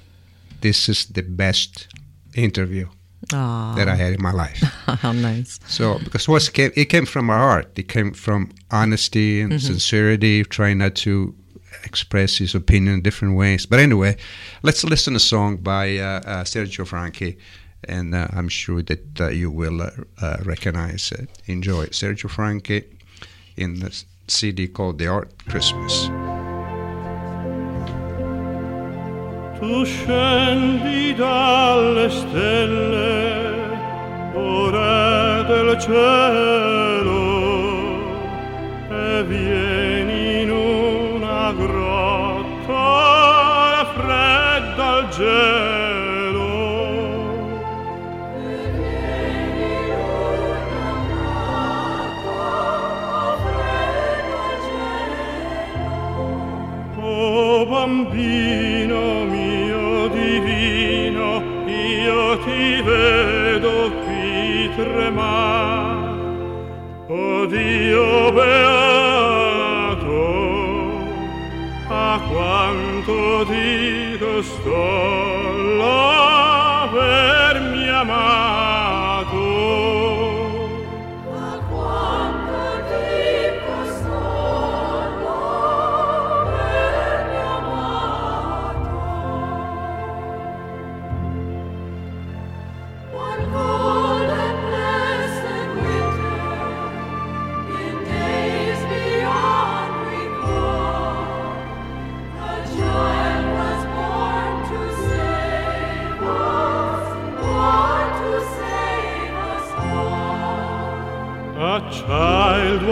[0.61, 1.89] this is the best
[2.35, 2.89] interview
[3.29, 3.77] Aww.
[3.77, 4.61] that I had in my life."
[5.03, 5.59] How nice.
[5.67, 7.79] So because what came, it came from our heart.
[7.79, 11.35] It came from honesty and sincerity, trying not to
[11.85, 13.67] express his opinion in different ways.
[13.67, 14.17] But anyway,
[14.63, 17.39] let's listen to a song by uh, uh, Sergio Franchi,
[17.85, 19.91] and uh, I'm sure that uh, you will uh,
[20.21, 21.29] uh, recognize it.
[21.47, 22.85] Enjoy Sergio Franchi
[23.57, 26.09] in the CD called "The Art Christmas."
[29.61, 33.59] tu scendi dalle stelle
[34.33, 37.21] o re del cielo
[38.89, 42.87] e vieni in una grotta
[43.95, 46.49] fredda al gelo.
[57.71, 58.70] Bambino
[62.39, 66.09] ti vedo qui tremar.
[67.09, 70.01] O Dio beato
[71.89, 78.50] a quanto dico sto la per mia mano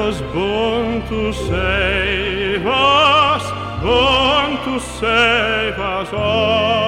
[0.08, 3.44] was born to save us,
[3.82, 6.87] born to save us all.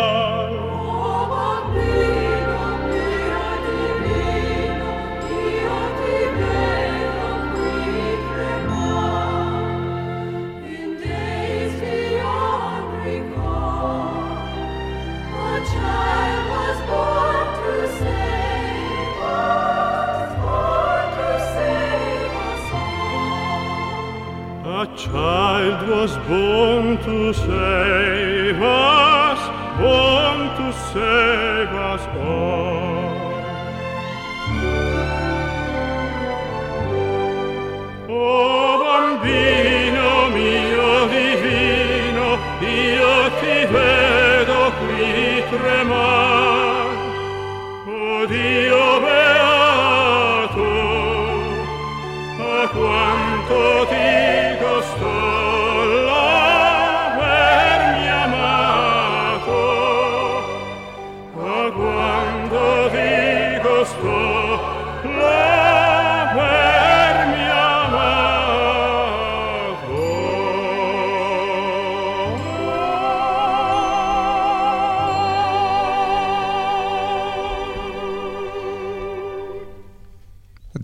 [25.12, 29.40] child was born to save us,
[29.80, 33.00] born to save us all.
[38.08, 42.26] Oh, bambino mio divino,
[42.61, 45.11] io ti vedo qui
[45.50, 46.86] tremar.
[47.86, 50.70] Oh, Dio beato,
[52.38, 53.58] a quanto
[53.90, 53.99] ti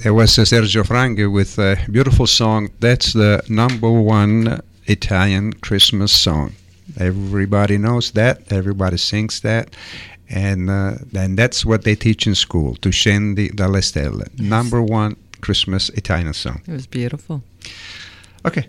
[0.06, 2.70] There was Sergio Franchi with a beautiful song.
[2.78, 6.52] That's the number one Italian Christmas song.
[6.96, 8.52] Everybody knows that.
[8.52, 9.74] Everybody sings that.
[10.30, 12.76] And uh, and that's what they teach in school.
[12.76, 14.22] Tu scendi dalle stelle.
[14.38, 16.60] Number one Christmas Italian song.
[16.68, 17.42] It was beautiful.
[18.44, 18.68] Okay.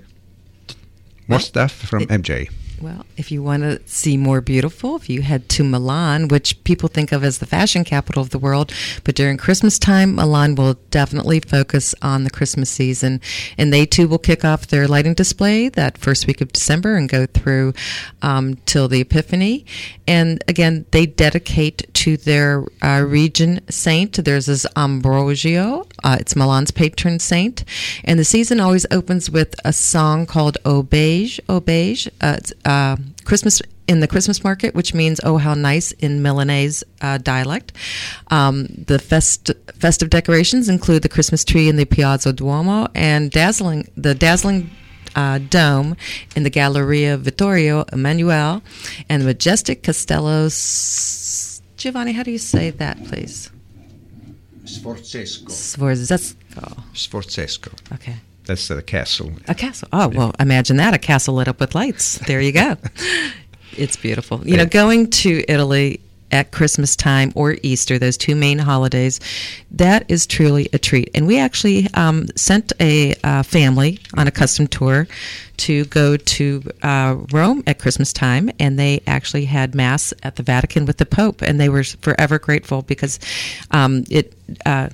[1.27, 2.49] More Well, stuff from it- MJ.
[2.79, 6.87] Well, if you want to see more beautiful, if you head to Milan, which people
[6.87, 8.71] think of as the fashion capital of the world,
[9.03, 13.19] but during Christmas time, Milan will definitely focus on the Christmas season.
[13.57, 17.09] And they too will kick off their lighting display that first week of December and
[17.09, 17.73] go through
[18.21, 19.65] um, till the Epiphany.
[20.07, 24.23] And again, they dedicate to their uh, region saint.
[24.23, 27.63] There's this Ambrosio, uh, it's Milan's patron saint.
[28.03, 32.07] And the season always opens with a song called O Bej, O Bej.
[32.21, 37.17] Uh, uh, Christmas in the Christmas market, which means "Oh, how nice" in Milanese uh,
[37.17, 37.71] dialect.
[38.29, 43.87] Um, the fest- festive decorations include the Christmas tree in the Piazza Duomo and dazzling
[43.95, 44.69] the dazzling
[45.15, 45.95] uh, dome
[46.35, 48.61] in the Galleria Vittorio Emanuele
[49.09, 50.45] and the majestic Castello.
[50.47, 53.51] S- Giovanni, how do you say that, please?
[54.65, 55.49] Sforzesco.
[55.49, 56.83] Sforzesco.
[56.93, 57.71] Sforzesco.
[57.93, 58.15] Okay.
[58.47, 59.33] That's the castle.
[59.47, 59.89] A castle.
[59.91, 60.93] Oh, well, imagine that.
[60.93, 62.17] A castle lit up with lights.
[62.19, 62.77] There you go.
[63.77, 64.41] it's beautiful.
[64.47, 69.19] You know, going to Italy at Christmas time or Easter, those two main holidays,
[69.71, 71.09] that is truly a treat.
[71.15, 75.07] And we actually um, sent a uh, family on a custom tour
[75.57, 80.43] to go to uh, Rome at Christmas time, and they actually had Mass at the
[80.43, 83.19] Vatican with the Pope, and they were forever grateful because
[83.71, 84.33] um, it.
[84.65, 84.89] Uh,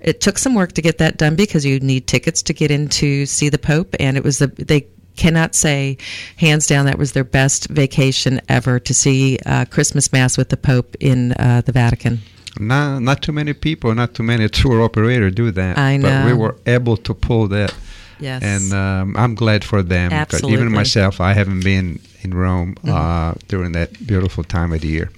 [0.00, 2.88] it took some work to get that done because you need tickets to get in
[2.88, 4.86] to see the Pope, and it was a they
[5.16, 5.98] cannot say
[6.36, 10.56] hands down that was their best vacation ever to see uh, Christmas Mass with the
[10.56, 12.20] Pope in uh, the Vatican.
[12.60, 15.78] Not, not too many people, not too many tour operators do that.
[15.78, 17.74] I But we were able to pull that.
[18.20, 18.42] Yes.
[18.42, 20.12] And um, I'm glad for them.
[20.12, 20.54] Absolutely.
[20.54, 22.90] even myself, I haven't been in Rome Mm-hmm.
[22.90, 25.10] uh, during that beautiful time of the year.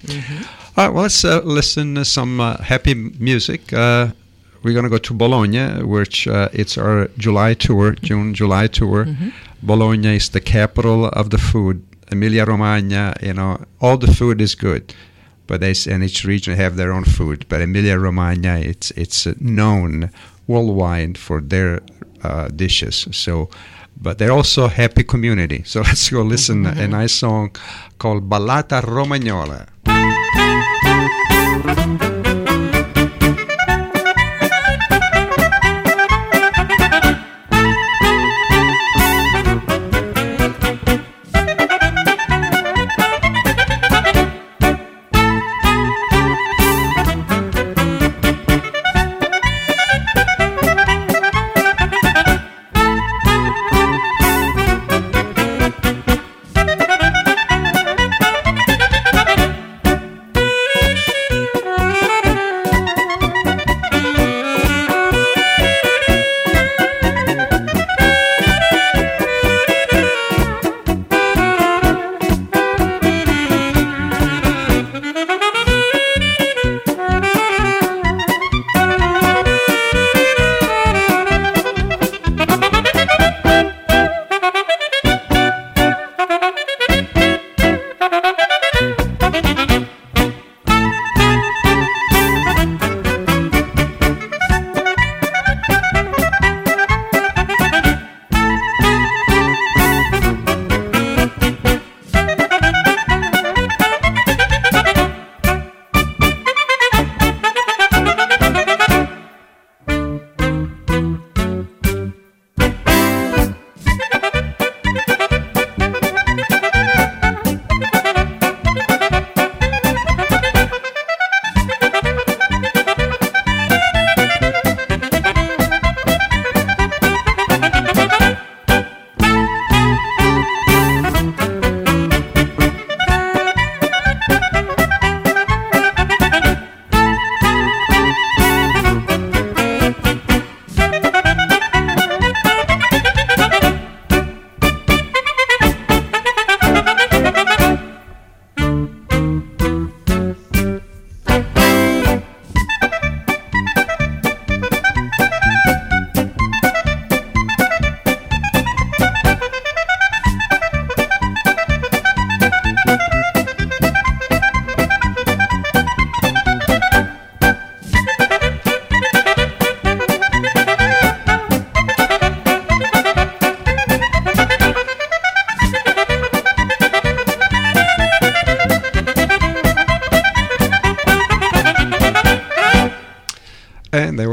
[0.77, 3.73] All right, well, let's uh, listen to some uh, happy music.
[3.73, 4.11] Uh,
[4.63, 9.05] we're going to go to Bologna, which uh, it's our July tour, June, July tour.
[9.05, 9.29] Mm-hmm.
[9.63, 11.85] Bologna is the capital of the food.
[12.11, 14.93] Emilia Romagna, you know, all the food is good,
[15.47, 17.45] but they and each region have their own food.
[17.47, 20.11] But Emilia Romagna, it's it's known
[20.45, 21.81] worldwide for their
[22.23, 23.07] uh, dishes.
[23.11, 23.49] So,
[23.95, 25.63] but they're also a happy community.
[25.63, 27.55] So let's go listen a nice song
[27.97, 29.67] called Ballata Romagnola.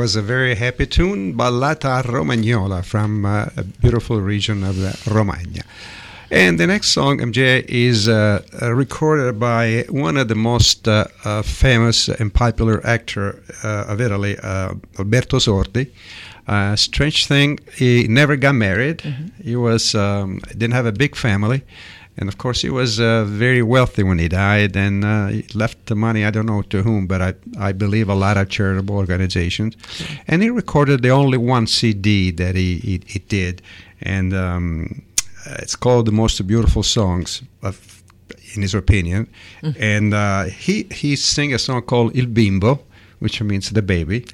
[0.08, 5.62] Was a very happy tune, Ballata Romagnola, from uh, a beautiful region of uh, Romagna.
[6.30, 11.42] And the next song, MJ, is uh, recorded by one of the most uh, uh,
[11.42, 15.90] famous and popular actor uh, of Italy, uh, Alberto Sordi.
[16.46, 19.02] Uh, strange thing, he never got married.
[19.44, 21.64] He was um, didn't have a big family,
[22.18, 25.86] and of course he was uh, very wealthy when he died, and uh, he left
[25.86, 26.24] the money.
[26.24, 27.34] I don't know to whom, but I
[27.68, 29.76] I believe a lot of charitable organizations.
[30.26, 33.62] And he recorded the only one CD that he he, he did,
[34.02, 34.32] and.
[34.34, 35.02] Um,
[35.46, 38.02] uh, it's called the most beautiful songs of,
[38.54, 39.28] in his opinion
[39.78, 42.80] and uh, he he sang a song called il bimbo
[43.20, 44.24] which means the baby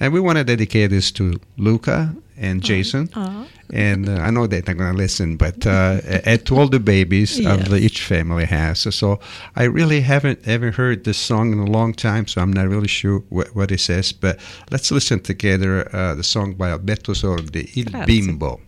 [0.00, 3.08] and we want to dedicate this to luca and jason.
[3.74, 6.00] And uh, i know they're not going to listen but uh,
[6.46, 8.80] to all the babies of the, each family has.
[8.80, 9.20] So, so
[9.56, 12.88] i really haven't ever heard this song in a long time so i'm not really
[12.88, 14.38] sure what, what it says but
[14.70, 18.06] let's listen together uh, the song by alberto sordi il Grazie.
[18.06, 18.60] bimbo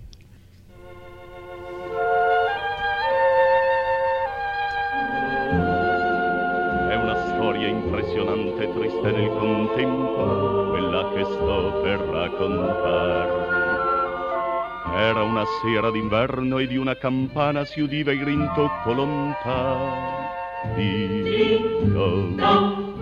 [15.65, 20.29] sera d'inverno e di una campana si udiva il rintocco lontano.
[20.75, 22.27] Dino,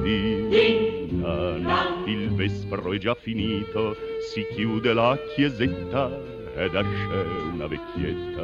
[0.00, 3.96] dinano, il vespro è già finito,
[4.32, 6.08] si chiude la chiesetta
[6.54, 8.42] ed esce una vecchietta.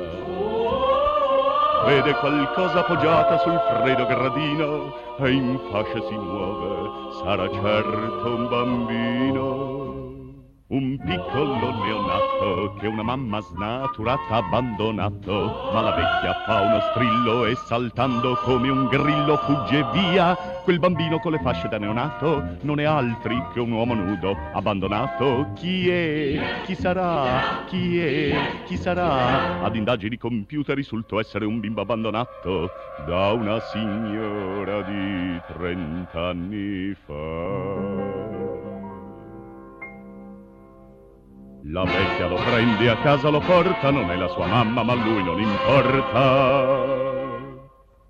[1.86, 9.87] Vede qualcosa appoggiata sul freddo gradino e in fascia si muove, sarà certo un bambino.
[10.70, 17.46] Un piccolo neonato che una mamma snaturata ha abbandonato, ma la vecchia fa uno strillo
[17.46, 20.34] e saltando come un grillo fugge via.
[20.64, 25.52] Quel bambino con le fasce da neonato non è altri che un uomo nudo abbandonato.
[25.54, 26.62] Chi è?
[26.66, 27.64] Chi sarà?
[27.66, 28.62] Chi è?
[28.66, 29.62] Chi sarà?
[29.62, 32.68] Ad indagini compiute risultò essere un bimbo abbandonato
[33.06, 38.17] da una signora di trent'anni fa.
[41.70, 44.96] La vecchia lo prende a casa, lo porta, non è la sua mamma, ma a
[44.96, 47.06] lui non importa.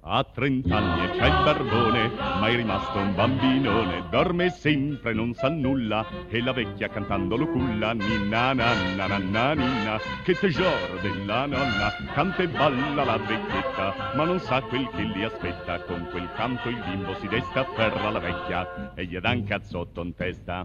[0.00, 5.48] Ha trent'anni e c'ha il barbone, ma è rimasto un bambinone, dorme sempre, non sa
[5.48, 11.92] nulla, e la vecchia cantando lo culla, ninna nanna nanna ninna, che tesoro della nonna,
[12.14, 16.68] canta e balla la vecchietta, ma non sa quel che li aspetta, con quel canto
[16.68, 20.64] il bimbo si desta, afferra la vecchia, e gli dà un cazzotto in testa.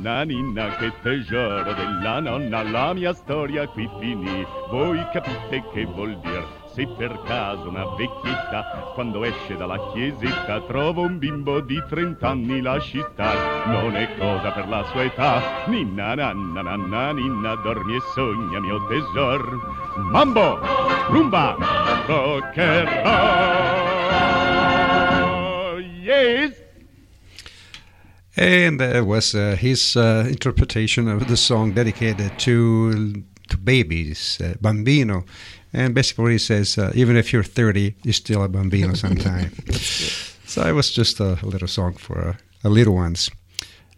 [0.00, 4.44] Nanna ninna che tesoro della nonna La mia storia qui finì.
[4.70, 11.02] Voi capite che vuol dire Se per caso una vecchietta Quando esce dalla chiesetta Trova
[11.02, 15.42] un bimbo di trent'anni Lasci star Non è cosa per la sua età.
[15.66, 19.58] Ninna nanna nanna ninna Dormi e sogna mio tesor.
[20.10, 20.58] Mambo!
[21.08, 21.56] Rumba!
[22.06, 22.56] Rock
[26.02, 26.59] Yes
[28.36, 34.54] And that was uh, his uh, interpretation of the song dedicated to to babies, uh,
[34.60, 35.24] bambino.
[35.72, 39.52] And basically, he says, uh, even if you're 30, you're still a bambino sometime.
[40.46, 43.30] so it was just a, little song for uh, little ones.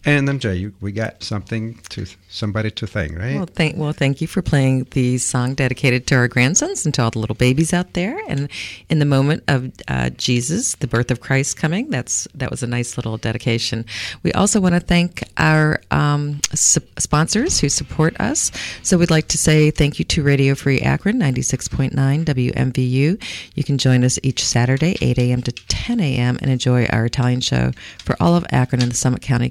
[0.04, 3.36] And MJ, you, we got something to somebody to thank, right?
[3.36, 7.02] Well, thank well, thank you for playing the song dedicated to our grandsons and to
[7.02, 8.20] all the little babies out there.
[8.26, 8.48] And
[8.88, 12.66] in the moment of uh, Jesus, the birth of Christ coming, that's that was a
[12.66, 13.84] nice little dedication.
[14.24, 18.50] We also want to thank our um, su- sponsors who support us.
[18.82, 22.24] So we'd like to say thank you to Radio Free Akron, ninety six point nine
[22.24, 23.22] WMVU.
[23.54, 25.42] You can join us each Saturday, eight a.m.
[25.42, 26.38] to ten a.m.
[26.42, 29.48] and enjoy our Italian show for all of Akron and the Summit County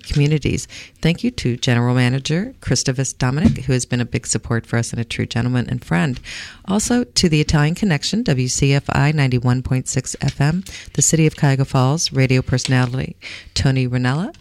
[1.01, 4.91] Thank you to General Manager Christovus Dominic, who has been a big support for us
[4.91, 6.19] and a true gentleman and friend.
[6.65, 13.15] Also to the Italian Connection, WCFI 91.6 FM, the City of Cuyahoga Falls, radio personality
[13.53, 14.33] Tony Ranella,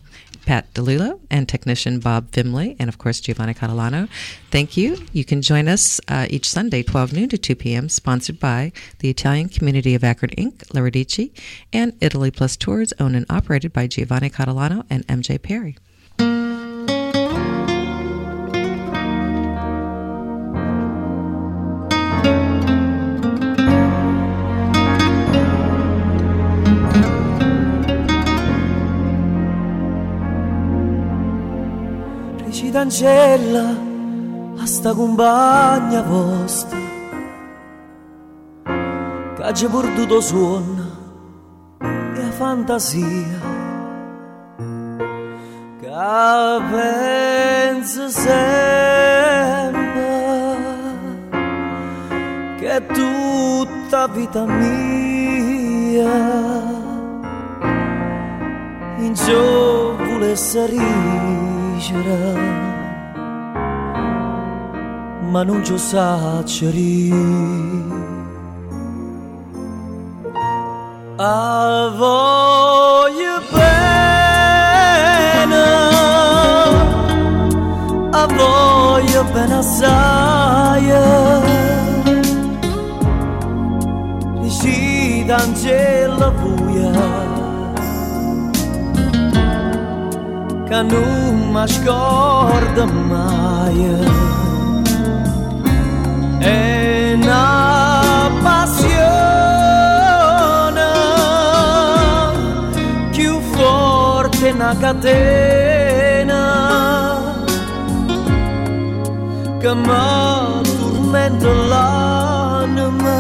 [0.47, 4.09] Pat DeLulo and technician Bob Fimley, and of course Giovanni Catalano.
[4.51, 4.99] Thank you.
[5.13, 9.11] You can join us uh, each Sunday, 12 noon to 2 p.m., sponsored by the
[9.11, 11.31] Italian Community of Akron Inc., Lauridici,
[11.73, 15.77] and Italy Plus Tours, owned and operated by Giovanni Catalano and MJ Perry.
[32.73, 33.77] Ancella
[34.57, 36.79] a sta compagna vostra
[39.37, 40.85] che ha perduto suono
[41.79, 43.41] e fantasia
[45.81, 45.89] che
[46.71, 48.91] pensa sempre
[52.59, 56.13] che è tutta vita mia.
[58.99, 60.67] In ciò volesse
[61.81, 62.69] rigere
[65.31, 67.13] ma non ci sacciari.
[71.17, 73.75] A voglio bene,
[78.11, 80.89] a voglio bene assai.
[84.41, 87.40] Dici d'angela buia,
[90.71, 93.79] che non mi scorda mai
[96.39, 99.19] è una passione
[103.11, 106.43] più forte una catena
[109.59, 113.19] che mi tormenta l'anima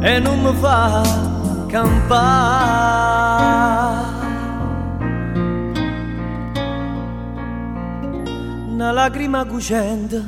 [0.00, 1.02] e non mi fa
[1.66, 3.30] campare
[8.80, 10.24] una lacrima cucente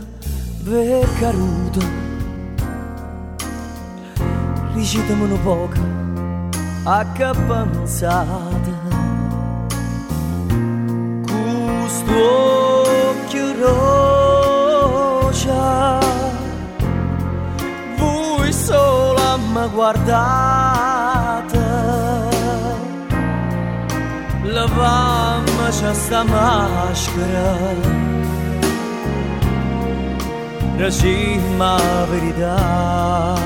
[0.62, 1.80] per caruto
[4.74, 5.80] Ricitamelo poco
[6.84, 8.72] a che pensate
[11.24, 12.12] Questo
[13.08, 13.54] occhio
[14.82, 15.40] rosa.
[17.96, 21.60] Voi sola mi guardate.
[24.42, 28.02] Lavammi sta maschera
[30.82, 31.76] racima
[32.10, 33.36] verità.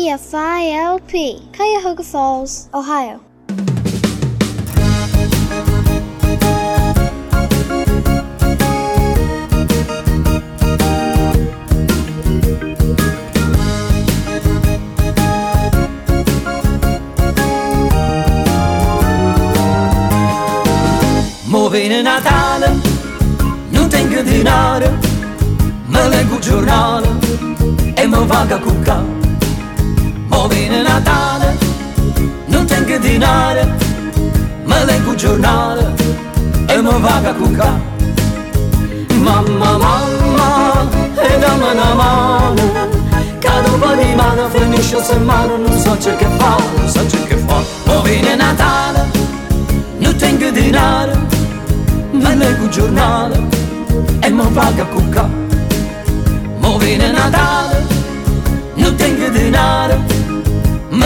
[0.09, 3.19] WCFILP, Cuyahoga Falls, Ohio.
[21.45, 22.79] Mo viene Natale,
[23.69, 24.91] non tengo denaro,
[25.85, 27.07] me leggo il giornale
[27.93, 29.08] e mi vaga cucca.
[30.99, 31.57] Natale,
[32.47, 33.73] non tengo dinare,
[34.65, 35.93] me leggo il giornale
[36.67, 37.79] e mi vaga a cucca.
[39.13, 42.61] Mamma, mamma, e dammi una mano,
[43.39, 47.07] cado un po' di mano, finisce la settimana, non so ciò che fa, non so
[47.07, 47.61] ciò che fa.
[47.85, 49.05] Mo viene Natale,
[49.99, 51.17] non tengo dinare,
[52.11, 53.41] me leggo il giornale
[54.19, 55.29] e mi vaga a cucca.
[56.59, 57.85] Mo viene Natale,
[58.73, 59.98] non tengo denaro, me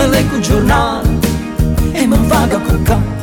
[0.08, 1.08] leggo il giornale
[1.92, 3.23] e mi vaga a cucca.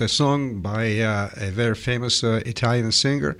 [0.00, 3.36] A song by uh, a very famous uh, Italian singer.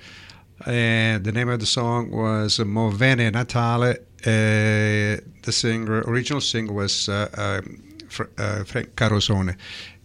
[0.67, 3.91] And the name of the song was Mo Vene Natale.
[4.27, 9.57] Uh, the singer, original singer was uh, um, Fr- uh, Frank Carosone.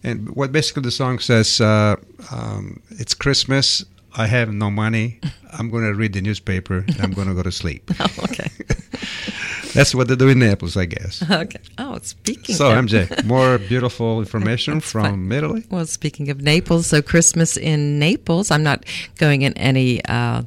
[0.04, 1.95] And what basically the song says, uh,
[2.32, 3.84] um, it's Christmas.
[4.16, 5.20] I have no money.
[5.54, 6.86] I'm going to read the newspaper.
[6.88, 7.89] And I'm going to go to sleep.
[7.99, 8.51] Oh, okay.
[9.74, 11.24] That's what they do in Naples, I guess.
[11.32, 11.59] Okay.
[11.78, 15.63] Oh, speaking So, of MJ, more beautiful information from Italy.
[15.69, 18.86] Well, speaking of Naples, so Christmas in Naples, I'm not
[19.17, 20.03] going in any.
[20.05, 20.43] Uh,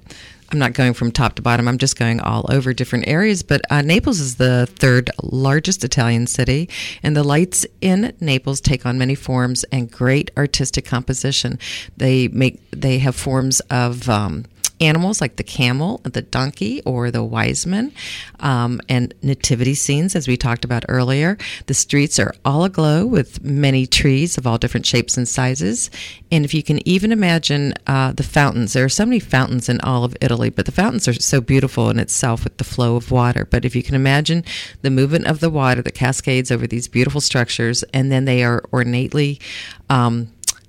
[0.53, 1.67] I'm not going from top to bottom.
[1.67, 3.43] I'm just going all over different areas.
[3.43, 6.69] But uh, Naples is the third largest Italian city,
[7.03, 11.59] and the lights in Naples take on many forms and great artistic composition.
[11.97, 14.09] They make they have forms of.
[14.09, 14.45] Um,
[14.81, 17.93] animals like the camel, the donkey, or the wise man,
[18.41, 21.39] um, and nativity scenes, as we talked about earlier.
[21.67, 25.91] The streets are all aglow with many trees of all different shapes and sizes.
[26.31, 29.81] And if you can even imagine uh, the fountains, there are so many fountains in
[29.81, 33.11] all of Italy, but the fountains are so beautiful in itself with the flow of
[33.11, 33.47] water.
[33.49, 34.45] But if you can imagine
[34.83, 38.63] the movement of the water that cascades over these beautiful structures, and then they are
[38.73, 39.41] ornately
[39.89, 40.29] um,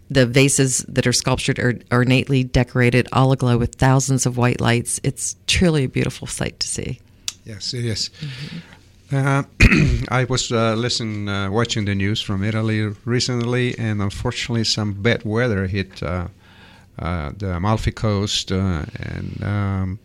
[0.10, 4.99] the vases that are sculptured are ornately decorated, all aglow with thousands of white lights.
[5.03, 6.99] It's truly a beautiful sight to see.
[7.45, 8.10] Yes, it is.
[9.12, 9.43] Uh,
[10.10, 15.24] I was uh, listening, uh, watching the news from Italy recently, and unfortunately, some bad
[15.24, 16.28] weather hit uh,
[16.99, 19.99] uh, the Amalfi Coast, uh, and um,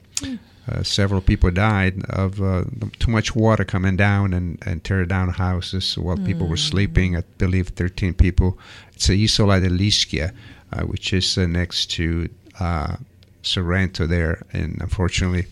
[0.69, 2.65] uh, several people died of uh,
[2.99, 7.17] too much water coming down and, and tear down houses while people were sleeping.
[7.17, 8.57] I believe 13 people.
[8.95, 10.33] It's Isola dell'Ischia,
[10.73, 12.29] uh, which is uh, next to
[12.61, 12.97] uh,
[13.43, 15.47] Sorrento there, and unfortunately.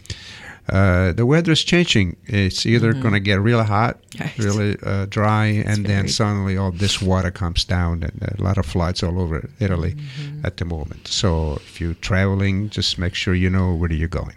[0.69, 2.15] Uh, the weather is changing.
[2.27, 3.03] It's either Mhm.
[3.03, 4.39] going to get real hot, Right.
[4.39, 8.67] really uh, dry, and then suddenly all this water comes down, and a lot of
[8.67, 10.47] floods all over Italy Mm-hmm.
[10.47, 11.09] at the moment.
[11.09, 14.37] So if you're traveling, just make sure you know where you're going.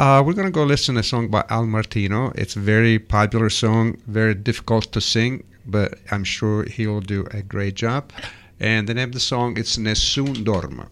[0.00, 2.32] Uh, we're gonna go listen to a song by Al Martino.
[2.34, 7.42] It's a very popular song, very difficult to sing, but I'm sure he'll do a
[7.42, 8.10] great job.
[8.58, 10.88] And the name of the song is Nessun Dorma.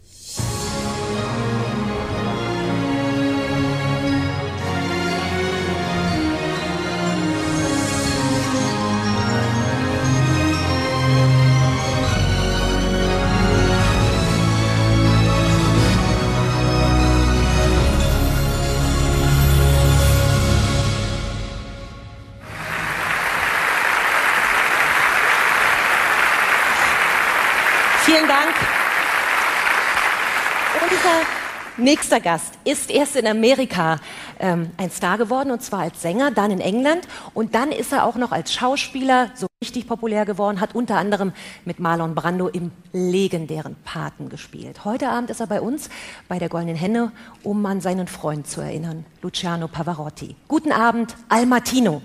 [31.79, 33.99] Nächster Gast ist erst in Amerika
[34.39, 37.07] ähm, ein Star geworden, und zwar als Sänger, dann in England.
[37.35, 41.33] Und dann ist er auch noch als Schauspieler so richtig populär geworden, hat unter anderem
[41.65, 44.85] mit Marlon Brando im legendären Paten gespielt.
[44.85, 45.89] Heute Abend ist er bei uns
[46.29, 47.13] bei der Goldenen Henne,
[47.43, 50.37] um an seinen Freund zu erinnern, Luciano Pavarotti.
[50.47, 52.03] Guten Abend, Al Martino.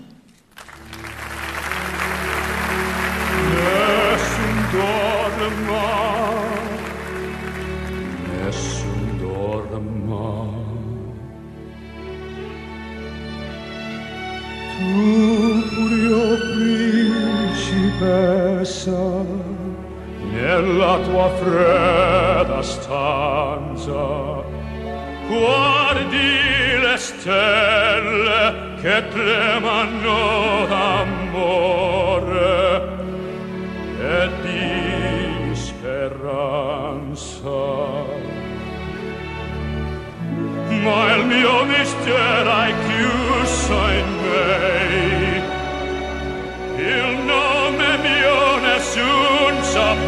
[8.44, 8.93] Nessun
[20.34, 24.42] nella tua fredda stanza,
[25.28, 26.28] guardi
[26.80, 32.02] le stelle che tremano d'amore
[34.00, 36.54] e di speranza.
[40.84, 45.42] ma il mio mestiere hai chiuso in me.
[46.76, 50.03] Il nome mio nessun saprà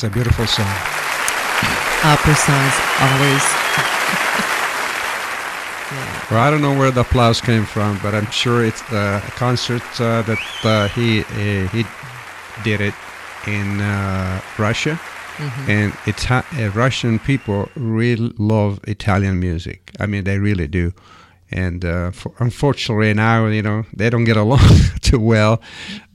[0.00, 0.64] That's a beautiful song.
[2.04, 3.44] Opera songs always.
[6.30, 9.82] Well, I don't know where the applause came from, but I'm sure it's a concert
[10.00, 11.84] uh, that uh, he uh, he
[12.62, 12.94] did it
[13.46, 14.98] in uh, Russia,
[15.38, 15.68] Mhm.
[15.68, 19.90] and Ita- uh, Russian people really love Italian music.
[19.98, 20.92] I mean, they really do.
[21.50, 24.60] And uh, for, unfortunately, now you know they don't get along
[25.02, 25.60] too well,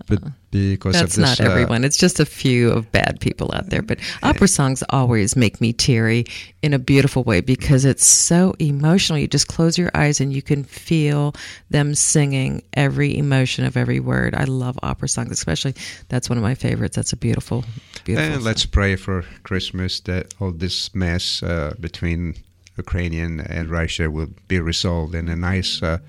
[0.08, 0.20] but
[0.56, 1.84] because That's of this, not uh, everyone.
[1.84, 3.82] It's just a few of bad people out there.
[3.82, 6.26] But opera songs always make me teary
[6.62, 9.20] in a beautiful way because it's so emotional.
[9.20, 11.36] You just close your eyes and you can feel
[11.70, 14.34] them singing every emotion of every word.
[14.36, 15.76] I love opera songs, especially.
[16.10, 16.96] That's one of my favorites.
[16.96, 17.64] That's a beautiful,
[18.04, 18.34] beautiful.
[18.34, 22.36] And let's pray for Christmas that all this mess uh, between
[22.78, 26.00] Ukrainian and Russia will be resolved in a nice, uh,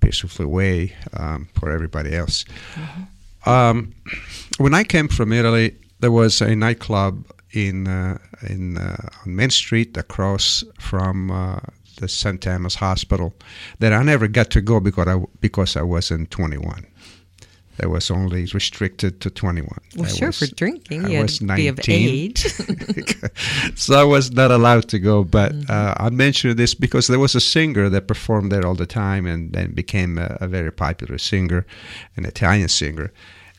[0.00, 2.44] peaceful way um, for everybody else.
[3.46, 3.94] Um,
[4.58, 8.18] when I came from Italy, there was a nightclub in uh,
[8.48, 11.60] in uh, on Main Street across from uh,
[11.96, 12.40] the St.
[12.40, 13.34] Thomas Hospital
[13.78, 16.86] that I never got to go because I because I wasn't 21.
[17.80, 19.68] That was only restricted to 21.
[19.96, 22.08] Well, I sure, was- for drinking, I you had was to be of 19.
[22.08, 22.44] age.
[23.74, 25.24] so I was not allowed to go.
[25.24, 25.70] But Mm-hmm.
[25.70, 29.26] uh, I mentioned this because there was a singer that performed there all the time
[29.26, 31.64] and then became a, a very popular singer,
[32.16, 33.10] an Italian singer.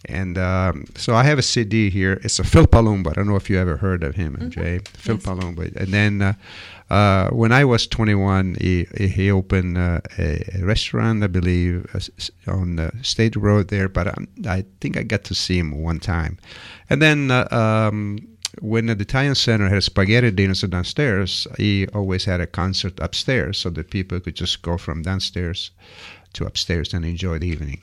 [0.05, 2.19] And um, so I have a CD here.
[2.23, 3.11] It's a Phil Palumbo.
[3.11, 4.79] I don't know if you ever heard of him, Jay.
[4.85, 5.75] Phil Palumbo.
[5.75, 6.33] And then uh,
[6.89, 12.51] uh, when I was 21, he, he opened uh, a, a restaurant, I believe, uh,
[12.51, 13.87] on the State Road there.
[13.87, 16.39] But um, I think I got to see him one time.
[16.89, 18.17] And then uh, um,
[18.59, 23.69] when the Italian Center had spaghetti dinners downstairs, he always had a concert upstairs so
[23.69, 25.71] that people could just go from downstairs
[26.33, 27.81] to upstairs and enjoy the evening.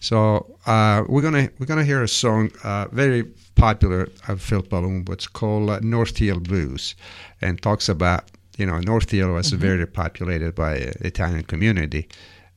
[0.00, 3.24] So uh, we're gonna we're gonna hear a song uh, very
[3.54, 5.12] popular of Phil Palumbo.
[5.12, 6.94] It's called uh, North Hill Blues,
[7.40, 12.08] and talks about you know North Hill was very populated by uh, Italian community,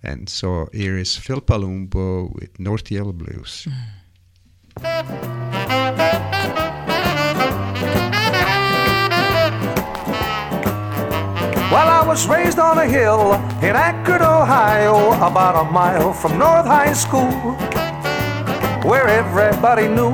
[0.04, 3.68] and so here is Phil Palumbo with North Hill Blues.
[11.72, 13.34] Well, I was raised on a hill
[13.64, 17.31] in Akron, Ohio, about a mile from North High School,
[18.84, 20.11] where everybody knew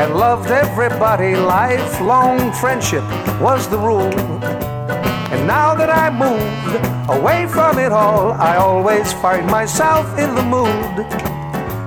[0.00, 1.36] and loved everybody.
[1.36, 3.04] Lifelong friendship
[3.38, 4.14] was the rule.
[5.30, 10.42] And now that I moved away from it all, I always find myself in the
[10.42, 11.33] mood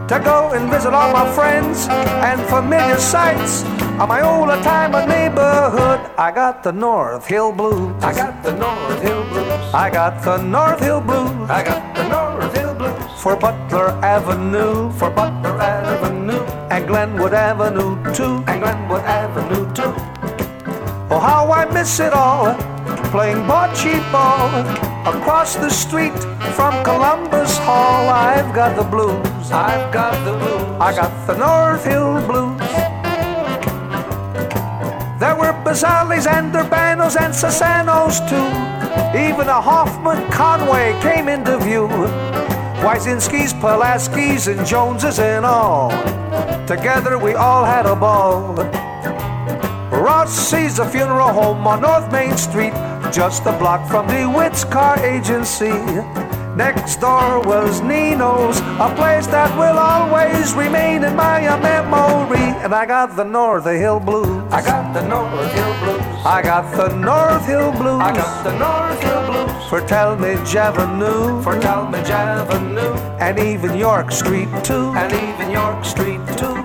[0.07, 3.63] to go and visit all my friends and familiar sights
[3.99, 5.99] of my old time neighborhood.
[6.17, 7.93] I got the North Hill Blues.
[8.01, 9.73] I got the North Hill Blues.
[9.73, 11.49] I got the North Hill Blues.
[11.49, 13.21] I got the North Hill Blues.
[13.21, 16.39] For Butler Avenue, for Butler Avenue,
[16.71, 19.93] and Glenwood Avenue too, and Glenwood Avenue too.
[21.09, 22.55] Oh, how I miss it all,
[23.11, 26.17] playing bocce ball across the street
[26.55, 28.09] from Columbus Hall.
[28.09, 32.59] I've got the blues, I've got the blues, I got the North Hill Blues.
[35.19, 38.47] There were Bazzalis and Urbanos and Sasanos too.
[39.17, 41.87] Even a Hoffman Conway came into view.
[42.83, 45.89] Wysinski's, Pulaski's, and Joneses and all.
[46.67, 48.55] Together we all had a ball.
[49.89, 52.73] Rossi's, a funeral home on North Main Street,
[53.11, 55.73] just a block from DeWitt's car agency.
[56.55, 62.39] Next door was Nino's, a place that will always remain in my memory.
[62.63, 64.43] And I got the North Hill Blues.
[64.51, 66.01] I got the North Hill Blues.
[66.25, 68.01] I got the North Hill Blues.
[68.01, 69.69] I got the North Hill Blues.
[69.69, 71.43] For Tallmadge Avenue.
[71.43, 72.93] For Tallmadge Avenue.
[73.19, 74.93] And even York Street too.
[74.95, 76.57] And even York Street too.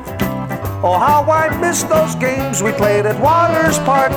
[0.85, 4.11] Oh, how I miss those games we played at Waters Park.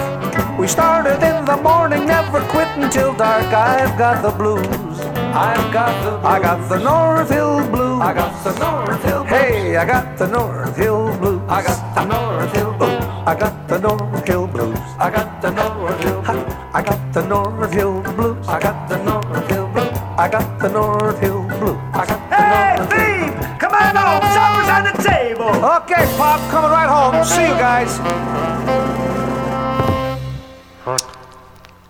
[0.60, 3.46] We started in the morning, never quit until dark.
[3.54, 5.00] I've got the blues.
[5.36, 6.26] I've got the blues.
[6.26, 8.02] I got the North Hill Blues.
[8.02, 9.30] I got the North Hill Blues.
[9.30, 11.42] Hey, I got the North Hill Blues.
[11.50, 13.04] I got the North Hill Blues.
[13.28, 14.80] I got the North Hill Blues.
[15.00, 16.66] I got the North Hill Blues.
[16.74, 18.48] I got the North Hill Blues.
[18.48, 19.98] I got the North Hill Blues.
[20.18, 21.78] I got the North Hill Blues.
[21.94, 23.58] I got the Hey, North Hill!
[23.60, 24.24] Come on home!
[24.32, 25.52] Supper's on the table!
[25.84, 27.24] Okay, Pop, coming right home.
[27.26, 29.15] See you guys.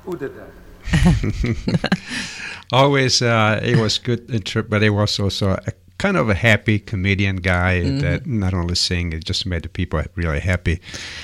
[0.06, 0.49] Who did that?
[2.72, 6.80] Always, uh, he was good, inter- but it was also a kind of a happy
[6.80, 7.99] comedian guy Mm-hmm.
[7.99, 10.80] that not only sing, it just made the people really happy.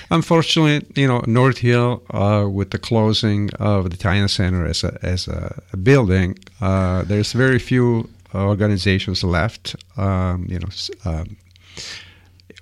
[0.09, 4.97] Unfortunately, you know, North Hill, uh, with the closing of the Italian Center as a,
[5.03, 9.75] as a, a building, uh, there's very few organizations left.
[9.97, 10.69] Um, you know,
[11.05, 11.35] um,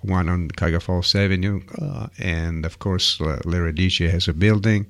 [0.01, 4.89] one on Cuyahoga Falls Avenue, uh, and of course, uh, Laradice has a building.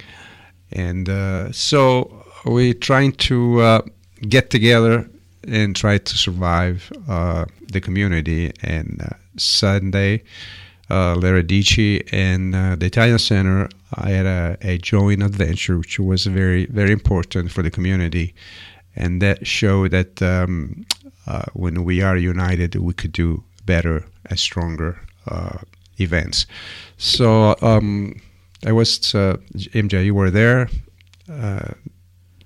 [0.71, 3.81] And uh, so we're trying to uh,
[4.27, 5.09] get together
[5.47, 8.51] and try to survive uh, the community.
[8.61, 10.23] And uh, Sunday,
[10.89, 16.25] uh, Laradice and uh, the Italian Center, I had a, a joint adventure, which was
[16.25, 18.35] very, very important for the community.
[18.95, 20.85] And that showed that um,
[21.53, 24.99] when we are united, we could do better and stronger
[25.99, 26.45] events.
[26.97, 28.19] So um,
[28.65, 30.69] I was, uh, MJ, you were there.
[31.31, 31.73] Uh,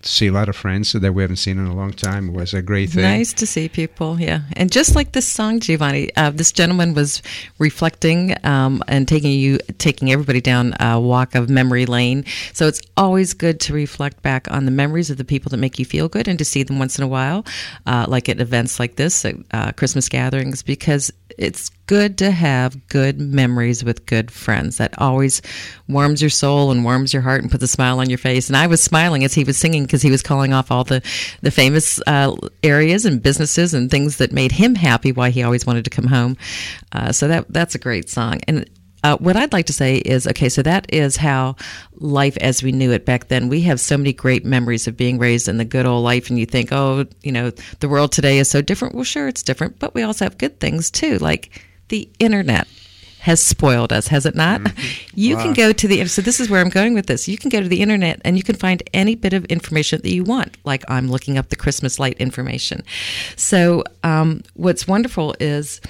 [0.06, 2.30] see a lot of friends that we haven't seen in a long time.
[2.30, 3.03] It was a great thing.
[3.03, 4.41] Nice to see people, yeah.
[4.53, 7.22] And just like this song, Giovanni, uh, this gentleman was
[7.57, 12.26] reflecting um, and taking you, taking everybody down a walk of memory lane.
[12.53, 15.80] So it's always good to reflect back on the memories of the people that make
[15.80, 17.45] you feel good and to see them once in a while,
[17.85, 22.88] uh, like at events like this, at uh, Christmas gatherings, because it's good to have
[22.88, 24.77] good memories with good friends.
[24.77, 25.41] That always
[25.88, 28.49] warms your soul and warms your heart and puts a smile on your face.
[28.49, 31.01] And I was smiling as he was singing because he was calling off all the
[31.41, 35.11] the famous uh, areas and businesses and things that made him happy.
[35.11, 36.38] Why he always wanted to come home.
[36.91, 38.39] Uh, so that that's a great song.
[38.47, 38.69] And
[39.03, 41.57] uh, what I'd like to say is, okay, so that is how
[41.95, 43.49] life as we knew it back then.
[43.49, 46.39] We have so many great memories of being raised in the good old life, and
[46.39, 47.51] you think, oh, you know,
[47.81, 48.95] the world today is so different.
[48.95, 51.61] Well, sure, it's different, but we also have good things too, like
[51.93, 52.67] the internet
[53.19, 54.61] has spoiled us, has it not?
[55.13, 57.27] You can go to the so this is where I'm going with this.
[57.27, 60.11] You can go to the internet and you can find any bit of information that
[60.11, 60.57] you want.
[60.65, 62.81] Like I'm looking up the Christmas light information.
[63.35, 65.81] So um, what's wonderful is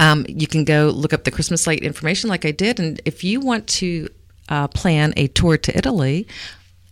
[0.00, 2.80] um, you can go look up the Christmas light information like I did.
[2.80, 4.08] And if you want to
[4.48, 6.26] uh, plan a tour to Italy,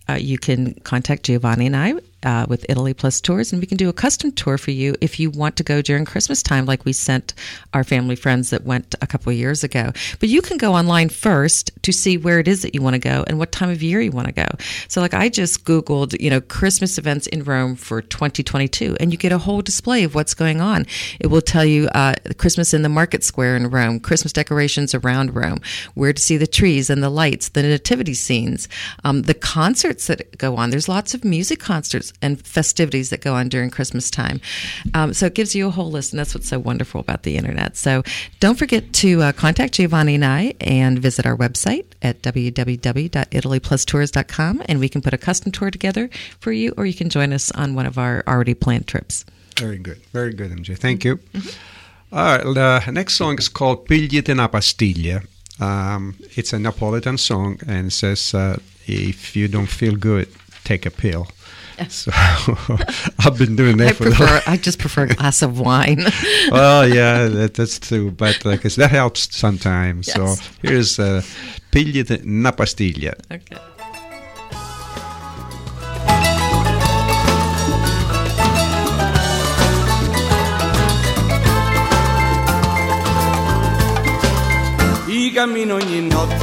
[0.08, 3.76] uh, you can contact Giovanni and I uh, with Italy Plus Tours, and we can
[3.76, 6.84] do a custom tour for you if you want to go during Christmas time, like
[6.84, 7.34] we sent
[7.72, 9.92] our family friends that went a couple of years ago.
[10.18, 12.98] But you can go online first to see where it is that you want to
[12.98, 14.46] go and what time of year you want to go.
[14.88, 19.18] So, like I just Googled, you know, Christmas events in Rome for 2022, and you
[19.18, 20.86] get a whole display of what's going on.
[21.20, 25.34] It will tell you uh, Christmas in the market square in Rome, Christmas decorations around
[25.34, 25.60] Rome,
[25.94, 28.68] where to see the trees and the lights, the nativity scenes,
[29.04, 30.70] um, the concerts that go on.
[30.70, 34.40] There's lots of music concerts and festivities that go on during Christmas time.
[34.94, 37.36] Um, so it gives you a whole list, and that's what's so wonderful about the
[37.36, 37.76] internet.
[37.76, 38.02] So
[38.40, 44.80] don't forget to uh, contact Giovanni and I and visit our website at www.italyplustours.com, and
[44.80, 46.10] we can put a custom tour together
[46.40, 49.24] for you, or you can join us on one of our already planned trips.
[49.58, 49.98] Very good.
[50.12, 50.78] Very good, MJ.
[50.78, 51.18] Thank you.
[52.12, 52.82] All right.
[52.84, 55.24] The next song is called Pigliate una pastiglia.
[55.58, 60.28] Um, it's a Napolitan song and says, uh, if you don't feel good,
[60.64, 61.26] take a pill.
[61.88, 62.10] So
[63.18, 64.24] I've been doing that I for prefer.
[64.40, 66.04] the I just prefer a glass of wine.
[66.50, 70.08] well, yeah, that, that's true, but like, 'cause that helps sometimes.
[70.08, 70.16] Yes.
[70.16, 71.22] So here's uh,
[71.70, 73.14] Pigliate una pastiglia.
[73.30, 73.56] Okay.
[85.08, 86.36] I cammino ogni notte,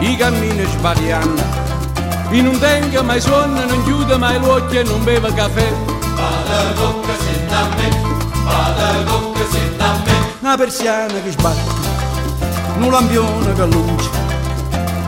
[0.00, 1.57] i cammino sbagliando.
[2.30, 5.72] In un tenga mai suona, non chiude mai l'occhio e non beve caffè.
[6.14, 7.88] Vada bocca se da me,
[8.44, 10.12] vada bocca se da me.
[10.40, 11.72] Una persiana che sbatte,
[12.80, 14.10] un lampione che luce.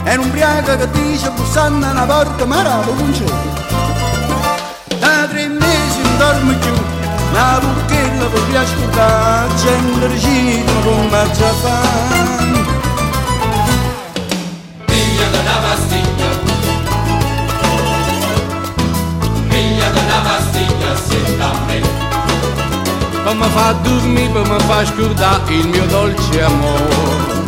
[0.05, 3.25] E un ubriaco che dice bussando una porta ma la luce.
[4.99, 6.73] Da tre mesi non dormo più,
[7.33, 11.81] una bucchella per ascoltare, gente recita come già fa.
[14.87, 15.61] Figlia della
[21.11, 21.81] pastiglia senta a me
[23.35, 27.39] mi fa dormire, per mi fa scordare il mio dolce amore.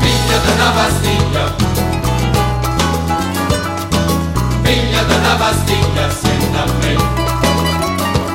[0.00, 1.54] Figlia della pastiglia
[4.62, 6.96] Figlia della pastiglia senta a me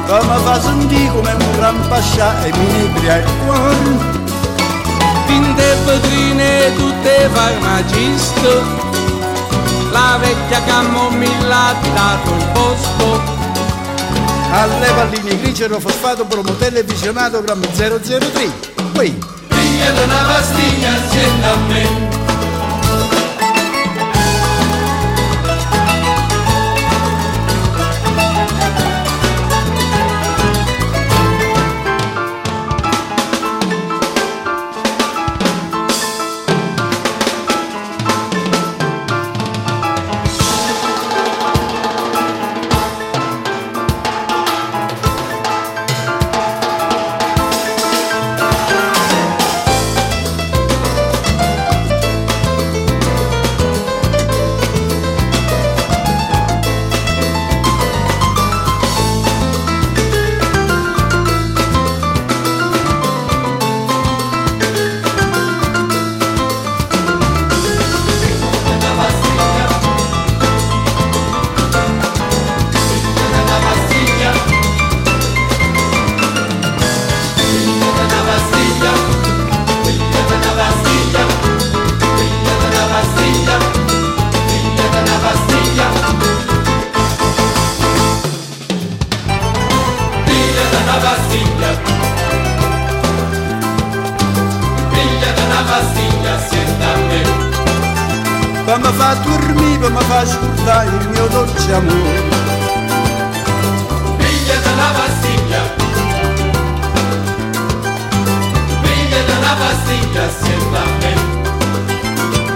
[0.07, 4.15] mi fa sentire come un gran pascià e mi inebria il cuore.
[5.26, 8.61] Tinte vetrine tutte farmaciste,
[9.91, 13.36] la vecchia camomilla ha dato il posto.
[14.49, 18.52] Alle palline grigero fosfato promo televisionato grammi 003.
[18.94, 19.19] Qui.
[19.49, 22.27] Figlia della pastiglia senta a me
[101.82, 102.26] mio dolce amore.
[104.18, 105.62] Figlia della pastiglia
[108.82, 111.14] Figlia della pastiglia senta a me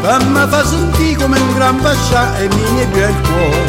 [0.02, 3.61] Per mi fa sentire come un gran pascià e mi inebria il cuore.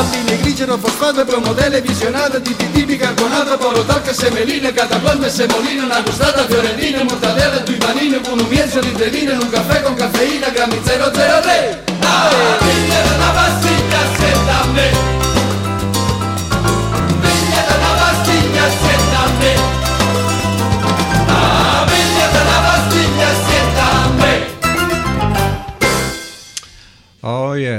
[0.00, 6.00] bambini grigero, fosfato e promodele visionata di TT bicarbonato, porotalca, semelina, cataplasma e semolina, una
[6.00, 10.80] gustata fiorentina, mortadella, due panini, con un mezzo di trevina, un caffè con caffeina, grammi
[10.82, 11.84] 003.
[12.00, 12.30] Ah,
[13.18, 15.29] la pastiglia, se da me.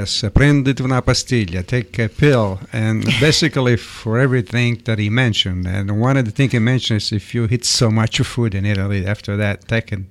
[0.01, 5.67] Yes, prendete una pastiglia, take a pill, and basically for everything that he mentioned.
[5.67, 8.65] And one of the things he mentioned is if you eat so much food in
[8.65, 10.05] Italy, after that, taking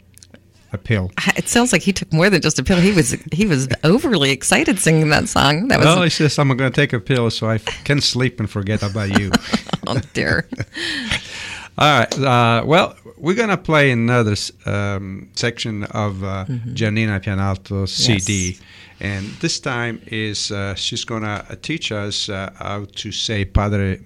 [0.73, 1.11] a pill.
[1.37, 2.79] It sounds like he took more than just a pill.
[2.81, 5.69] He was he was overly excited singing that song.
[5.69, 8.39] That was well, he says I'm going to take a pill so I can sleep
[8.39, 9.31] and forget about you.
[9.89, 10.47] oh dear.
[11.79, 12.19] All right.
[12.19, 14.37] Uh, well, we're going to play another
[14.67, 16.75] um, section of uh, Mhm.
[16.75, 18.59] Giannina Pianalto's CD.
[19.01, 19.11] Yes.
[19.11, 24.01] And this time is uh, she's going to teach us uh, how to say Padre,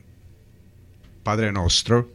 [1.25, 2.07] Padre Nostro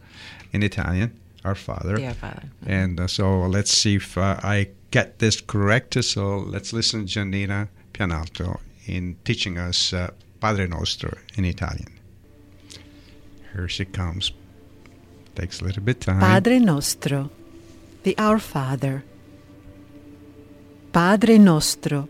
[0.53, 1.99] in Italian, our Father.
[1.99, 2.49] Yeah, Father.
[2.65, 6.03] And uh, so let's see if uh, I get this correct.
[6.03, 11.99] So let's listen to Giannina Pianalto in teaching us uh, Padre Nostro in Italian.
[13.53, 14.31] Here she comes.
[15.35, 16.19] Takes a little bit time.
[16.19, 17.29] Padre nostro,
[18.03, 19.03] the Our Father.
[20.91, 22.09] Padre nostro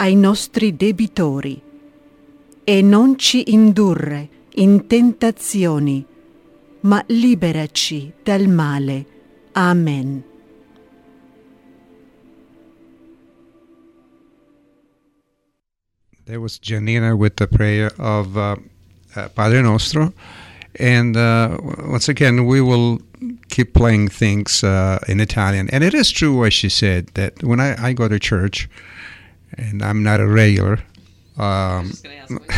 [0.00, 1.60] ai nostri debitori,
[2.64, 6.04] e non ci indurre in tentazioni,
[6.80, 9.04] ma liberaci dal male.
[9.52, 10.24] Amen.
[16.24, 18.56] There was Giannina with the prayer of uh,
[19.16, 20.14] uh, Padre Nostro.
[20.78, 21.58] And uh,
[21.88, 23.00] once again, we will
[23.48, 25.68] keep playing things uh, in Italian.
[25.70, 28.68] And it is true what she said that when I, I go to church,
[29.60, 30.78] and I'm not a regular,
[31.38, 31.92] um,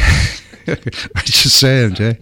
[0.66, 2.18] I just saying, Jay.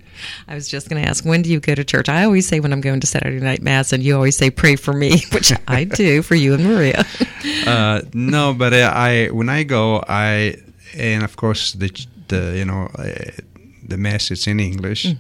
[0.49, 2.09] I was just going to ask, when do you go to church?
[2.09, 4.77] I always say when I'm going to Saturday night mass, and you always say pray
[4.77, 7.05] for me, which I do for you and Maria.
[7.67, 10.57] uh, no, but uh, I when I go, I
[10.97, 11.89] and of course the
[12.29, 13.31] the you know uh,
[13.87, 15.17] the mass is in English, Mm.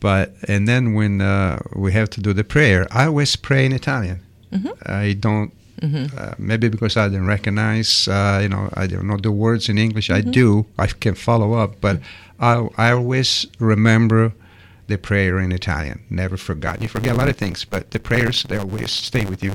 [0.00, 3.72] but and then when uh, we have to do the prayer, I always pray in
[3.72, 4.20] Italian.
[4.52, 4.72] Mhm.
[4.88, 5.52] I don't.
[5.82, 6.16] Mhm.
[6.16, 9.78] Uh, maybe because I didn't recognize, uh, you know, I don't know the words in
[9.78, 10.10] English.
[10.10, 10.30] I Mhm.
[10.32, 10.66] do.
[10.78, 12.00] I can follow up, but
[12.40, 14.32] I, I always remember
[14.86, 15.98] the prayer in Italian.
[16.10, 16.80] Never forgot.
[16.82, 19.52] You forget a lot of things, but the prayers they always stay with you.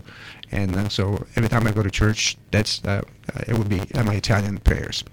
[0.51, 3.01] And uh, so every time I go to church, that's uh,
[3.35, 5.03] uh, it would be uh, my Italian prayers.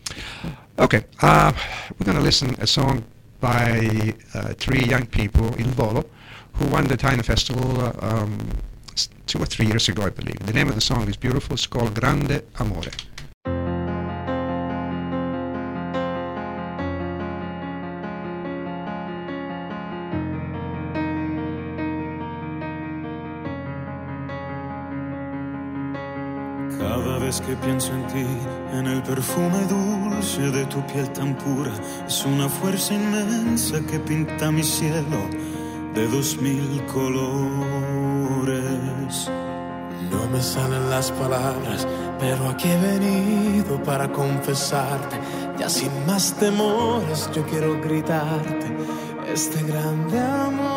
[0.79, 1.53] Okay, uh,
[1.99, 3.03] we're gonna listen a song
[3.41, 6.05] by uh, three young people, Il Volo,
[6.55, 8.39] who won the Italian Festival uh, um,
[9.27, 10.39] two or three years ago, I believe.
[10.41, 11.55] The name of the song is beautiful.
[11.55, 12.91] It's called Grande Amore.
[26.79, 28.27] Cada vez que pienso en ti,
[28.73, 31.73] en el perfume dulce de tu piel tan pura,
[32.07, 35.29] es una fuerza inmensa que pinta mi cielo
[35.95, 38.04] de dos mil colores.
[40.11, 41.87] No me salen las palabras,
[42.19, 45.19] pero aquí he venido para confesarte.
[45.59, 48.77] Ya sin más temores, yo quiero gritarte
[49.33, 50.74] este grande amor,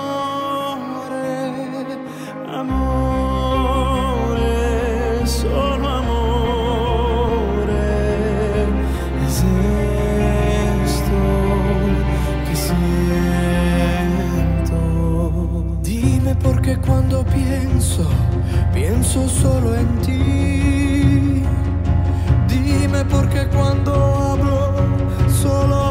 [16.47, 18.09] Dime por qué cuando pienso,
[18.73, 21.43] pienso solo en ti.
[22.47, 24.73] Dime por qué cuando hablo,
[25.41, 25.86] solo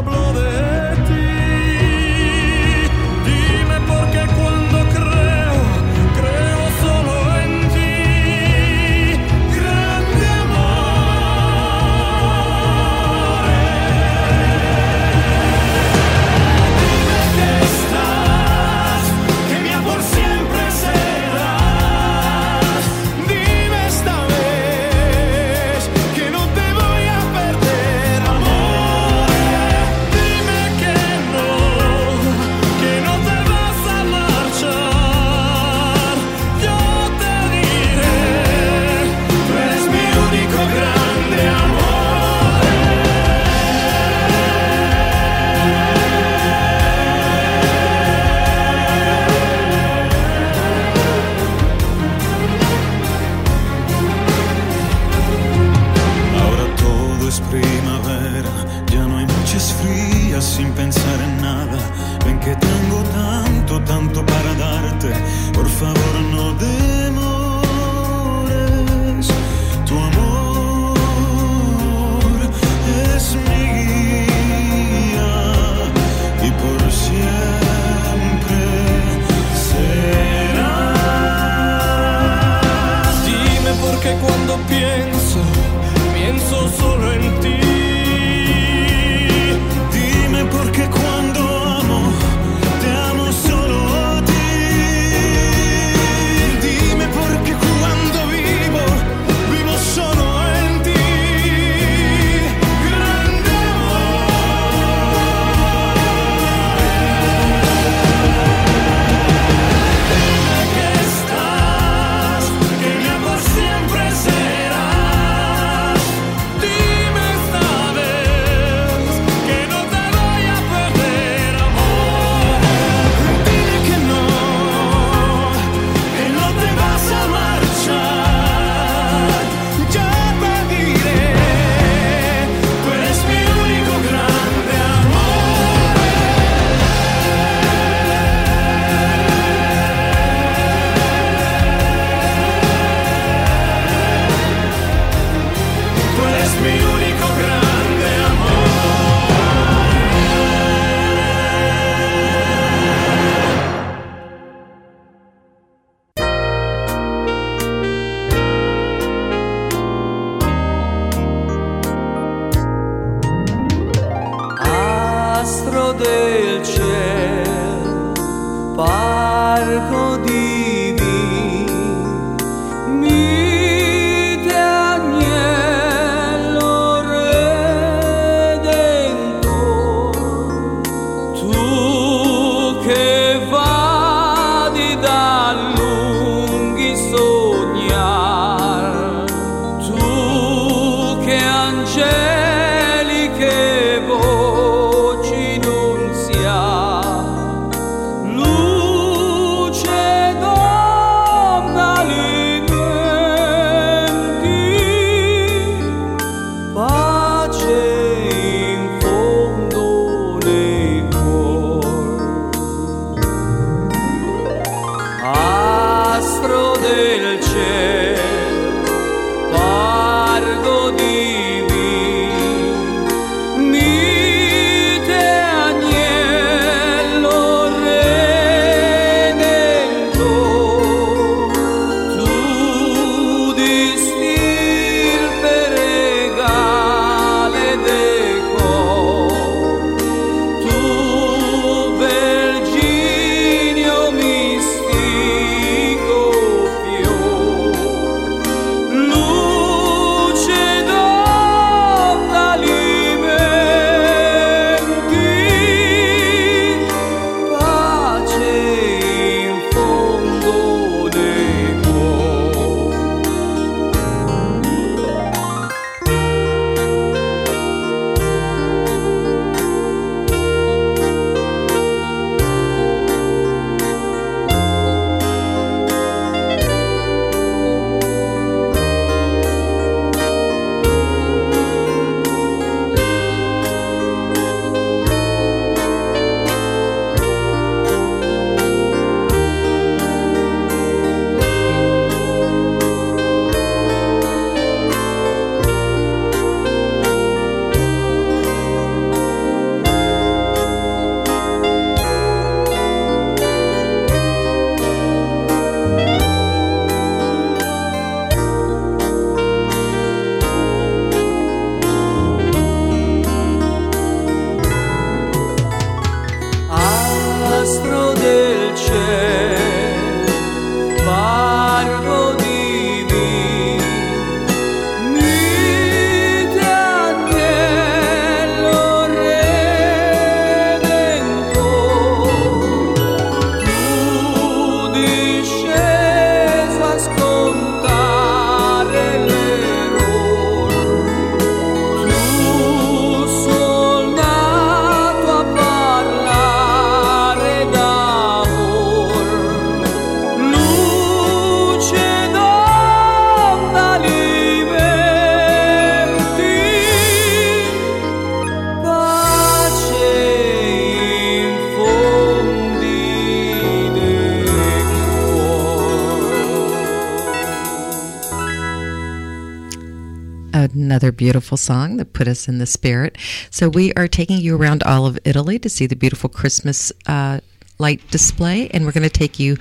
[370.97, 373.19] Another beautiful song that put us in the spirit.
[373.51, 377.39] So, we are taking you around all of Italy to see the beautiful Christmas uh,
[377.77, 379.57] light display, and we're going to take you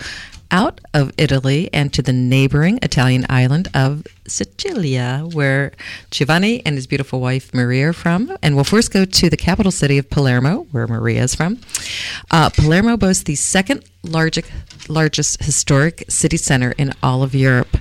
[0.50, 5.72] out of Italy and to the neighboring Italian island of Sicilia, where
[6.10, 8.36] Giovanni and his beautiful wife Maria are from.
[8.42, 11.58] And we'll first go to the capital city of Palermo, where Maria is from.
[12.30, 14.50] Uh, Palermo boasts the second largest
[14.88, 17.76] largest historic city center in all of Europe.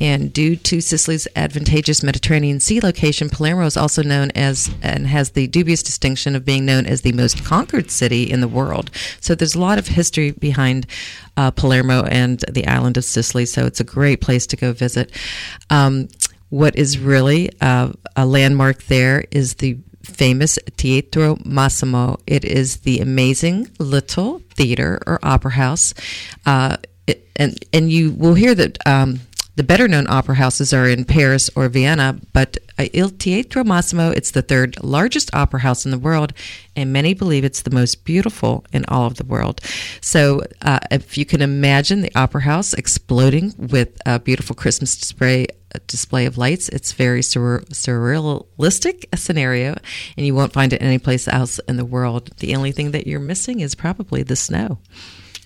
[0.00, 5.30] And due to Sicily's advantageous Mediterranean Sea location, Palermo is also known as and has
[5.30, 8.90] the dubious distinction of being known as the most conquered city in the world.
[9.20, 10.86] So there's a lot of history behind
[11.36, 13.46] uh, Palermo and the island of Sicily.
[13.46, 15.10] So it's a great place to go visit.
[15.70, 15.83] Um,
[16.50, 22.18] what is really uh, a landmark there is the famous Teatro Massimo.
[22.26, 25.94] It is the amazing little theater or opera house,
[26.46, 28.78] uh, it, and and you will hear that.
[28.86, 29.20] Um,
[29.56, 34.10] the better known opera houses are in Paris or Vienna, but uh, Il Teatro Massimo,
[34.10, 36.32] it's the third largest opera house in the world,
[36.74, 39.60] and many believe it's the most beautiful in all of the world.
[40.00, 45.46] So, uh, if you can imagine the opera house exploding with a beautiful Christmas display,
[45.86, 49.76] display of lights, it's very sur- surrealistic a scenario,
[50.16, 52.30] and you won't find it anyplace else in the world.
[52.38, 54.78] The only thing that you're missing is probably the snow.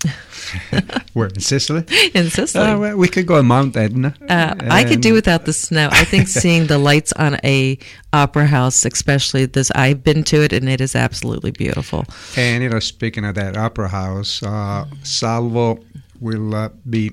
[1.12, 1.84] Where in Sicily?
[2.14, 2.64] In Sicily.
[2.64, 4.14] Uh, well, we could go on Mount Etna.
[4.28, 5.88] Uh, I could do without the snow.
[5.90, 7.78] I think seeing the lights on a
[8.12, 12.04] opera house, especially this, I've been to it and it is absolutely beautiful.
[12.36, 15.78] And you know, speaking of that opera house, uh, Salvo
[16.20, 17.12] will uh, be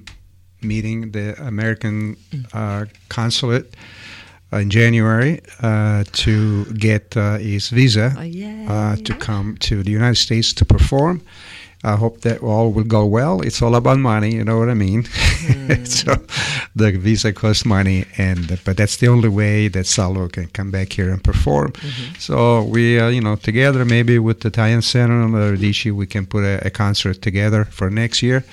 [0.61, 2.17] meeting the American
[2.53, 3.75] uh, consulate
[4.51, 8.15] in January uh, to get uh, his visa
[8.69, 11.21] uh, to come to the United States to perform.
[11.85, 13.41] I hope that all will go well.
[13.41, 15.03] It's all about money, you know what I mean.
[15.85, 16.15] so
[16.75, 20.93] the visa costs money, and but that's the only way that Salvo can come back
[20.93, 21.73] here and perform.
[22.17, 26.07] So we, uh, you know, together maybe with the Italian Center and the Radici, we
[26.07, 28.43] can put a, a concert together for next year,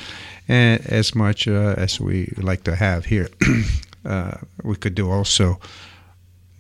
[0.47, 3.29] and as much uh, as we like to have here,
[4.05, 5.59] uh, we could do also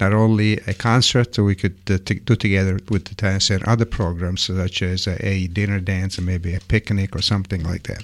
[0.02, 3.88] not only a concert, we could uh, t- do together with the Italian Center other
[4.00, 8.02] programs such as a, a dinner dance and maybe a picnic or something like that.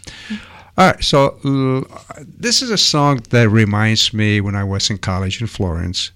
[0.76, 4.98] All right, so uh, this is a song that reminds me when I was in
[4.98, 6.12] college in Florence,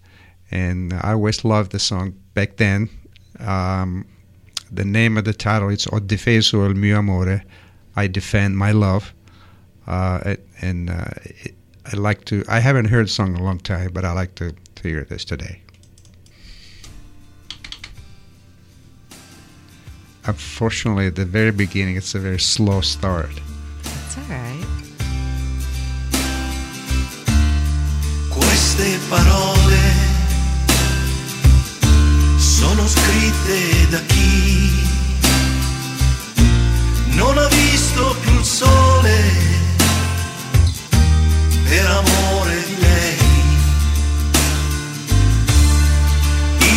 [0.52, 2.88] and I always loved the song back then.
[3.40, 4.06] Um,
[4.70, 7.42] the name of the title is Ho difeso il mio amore,
[7.96, 9.12] I defend my love,
[9.86, 11.54] uh, and uh, it,
[11.92, 12.44] I like to.
[12.48, 15.04] I haven't heard the song in a long time, but I like to, to hear
[15.04, 15.61] this today.
[20.24, 23.30] Unfortunately, at the very beginning, it's a very slow start.
[23.82, 24.66] That's all right.
[28.28, 29.78] Queste parole
[32.36, 34.86] sono scritte da chi
[37.14, 39.20] non ha visto più il sole
[41.68, 43.16] per amore di lei.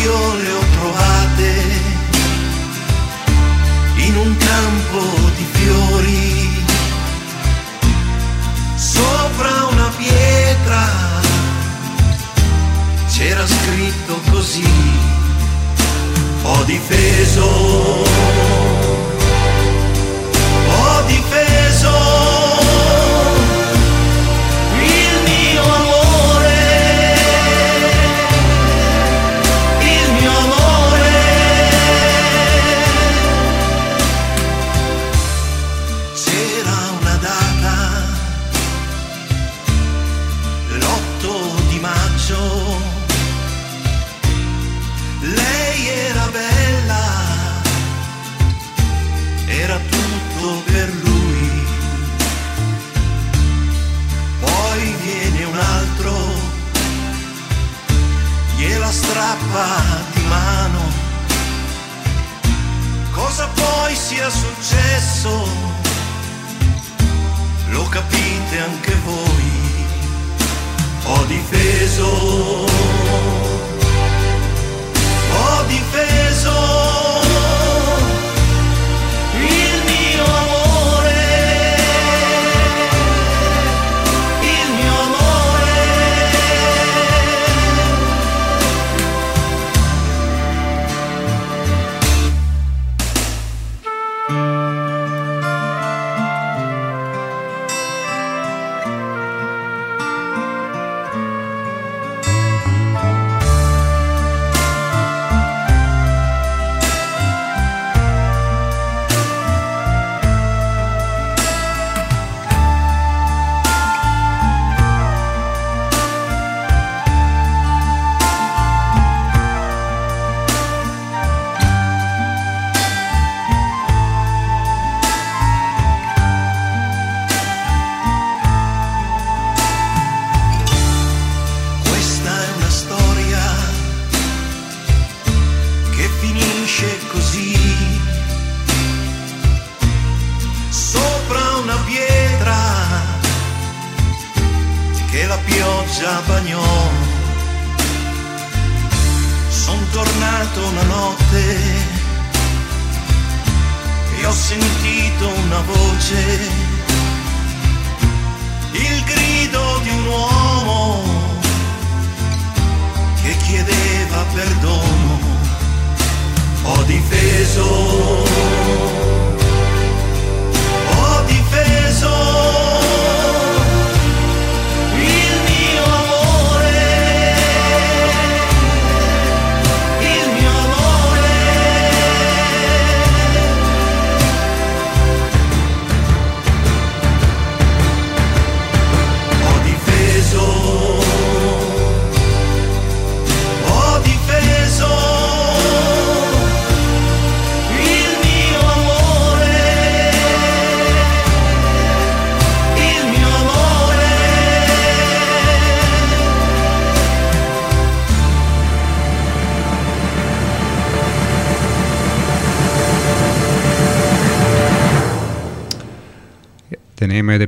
[0.02, 1.65] Io le ho trovate
[4.16, 5.00] in un campo
[5.36, 6.64] di fiori.
[8.74, 10.84] Sopra una pietra
[13.08, 14.68] c'era scritto così
[16.42, 18.55] ho difeso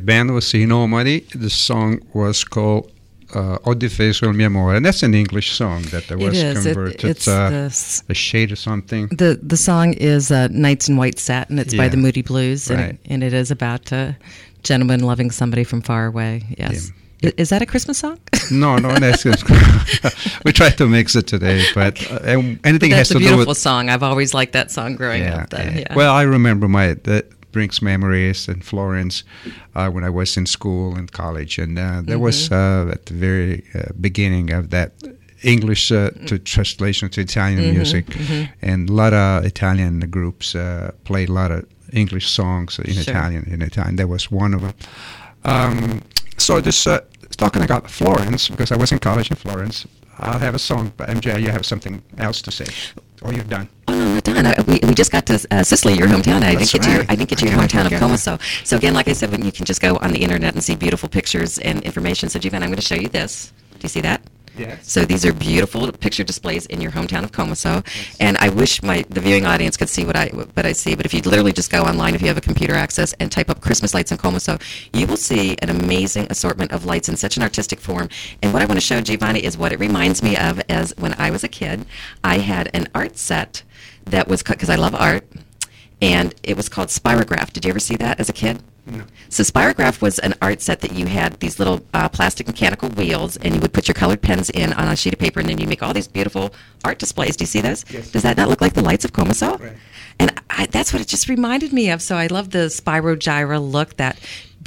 [0.08, 1.20] band was See Nobody.
[1.44, 2.90] The song was called
[3.34, 6.66] uh, Ho difeso il mio amore, and that's an English song that It was is.
[6.66, 7.04] It- converted.
[7.10, 9.08] it's uh, the a shade or something.
[9.08, 12.80] The the song is uh, "Nights in White Satin." It's by the Moody Blues, and,
[12.80, 14.16] it, and it is about a
[14.62, 16.42] gentleman loving somebody from far away.
[16.56, 18.18] Yes, I- is that a Christmas song?
[18.50, 19.24] No, no, that's
[20.44, 23.28] we tried to mix it today, but uh, anything has That's a to do with
[23.28, 23.90] beautiful with song.
[23.90, 25.50] I've always liked that song growing yeah, up.
[25.50, 25.58] Though.
[25.58, 25.78] yeah.
[25.80, 25.94] Yeah.
[25.94, 29.24] Well, I remember my that brings memories in Florence
[29.74, 32.88] uh, when I was in school and college, and uh, there was Mm-hmm.
[32.88, 34.92] uh, at the very uh, beginning of that
[35.42, 38.48] English uh, to translation to Italian Mhm, music, mhm.
[38.62, 43.02] and a lot of Italian groups uh, played a lot of English songs in Sure.
[43.14, 43.44] Italian.
[43.52, 44.74] In Italian, there was one of them.
[45.44, 46.00] Um,
[46.36, 46.98] so this uh,
[47.36, 49.86] talking about Florence because I was in college in Florence.
[50.20, 52.66] I'll have a song, but MJ, you have something else to say,
[53.22, 53.68] or you're done.
[53.88, 54.46] Oh, not done.
[54.46, 56.42] I, we, we just got to uh, Sicily, your hometown.
[56.42, 57.10] I That's didn't get to your right.
[57.10, 57.98] I didn't get to your hometown of.
[57.98, 58.16] Como.
[58.16, 60.62] So, so again, like I said, when you can just go on the internet and
[60.62, 62.28] see beautiful pictures and information.
[62.28, 63.52] So, Giovanni, I'm going to show you this.
[63.72, 64.22] Do you see that?
[64.58, 64.90] Yes.
[64.90, 67.84] So these are beautiful picture displays in your hometown of Comiso,
[68.20, 70.94] and I wish my the viewing audience could see what I what I see.
[70.94, 73.50] But if you literally just go online, if you have a computer access, and type
[73.50, 74.60] up Christmas lights in Comiso,
[74.92, 78.08] you will see an amazing assortment of lights in such an artistic form.
[78.42, 81.14] And what I want to show Giovanni is what it reminds me of as when
[81.14, 81.86] I was a kid.
[82.24, 83.62] I had an art set
[84.06, 85.24] that was because I love art,
[86.02, 87.52] and it was called Spirograph.
[87.52, 88.62] Did you ever see that as a kid?
[88.90, 89.04] No.
[89.28, 93.36] So Spirograph was an art set that you had these little uh, plastic mechanical wheels,
[93.36, 95.58] and you would put your colored pens in on a sheet of paper, and then
[95.58, 96.54] you make all these beautiful
[96.84, 97.36] art displays.
[97.36, 97.84] Do you see those?
[97.90, 98.10] Yes.
[98.10, 99.74] Does that not look like the lights of Comiso?
[100.18, 102.02] And I, that's what it just reminded me of.
[102.02, 104.18] So I love the Spirogyra look, that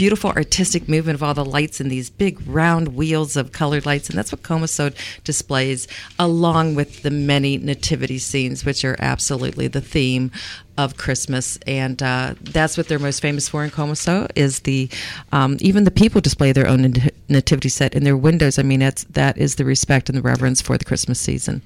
[0.01, 4.09] beautiful artistic movement of all the lights and these big round wheels of colored lights.
[4.09, 4.91] And that's what Comiso
[5.23, 5.87] displays,
[6.17, 10.31] along with the many nativity scenes, which are absolutely the theme
[10.75, 11.59] of Christmas.
[11.67, 14.89] And uh, that's what they're most famous for in Comiso is the,
[15.31, 16.95] um, even the people display their own
[17.29, 18.57] nativity set in their windows.
[18.57, 21.61] I mean, that's, that is the respect and the reverence for the Christmas season.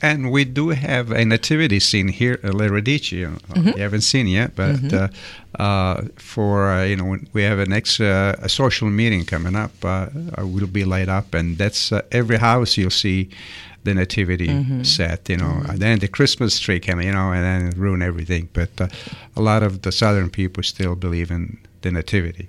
[0.00, 3.16] And we do have a nativity scene here at Le Radici.
[3.18, 3.76] You, know, Mhm.
[3.76, 4.92] you haven't seen yet, but Mhm.
[4.94, 5.08] uh,
[5.62, 9.72] uh, for uh, you know, we have a next uh, a social meeting coming up.
[9.84, 10.06] Uh,
[10.38, 13.28] will be light up, and that's uh, every house you'll see
[13.84, 14.84] the nativity Mhm.
[14.86, 15.28] set.
[15.28, 17.06] You know, and then the Christmas tree coming.
[17.08, 18.48] You know, and then ruin everything.
[18.52, 18.86] But uh,
[19.36, 22.46] a lot of the southern people still believe in the nativity.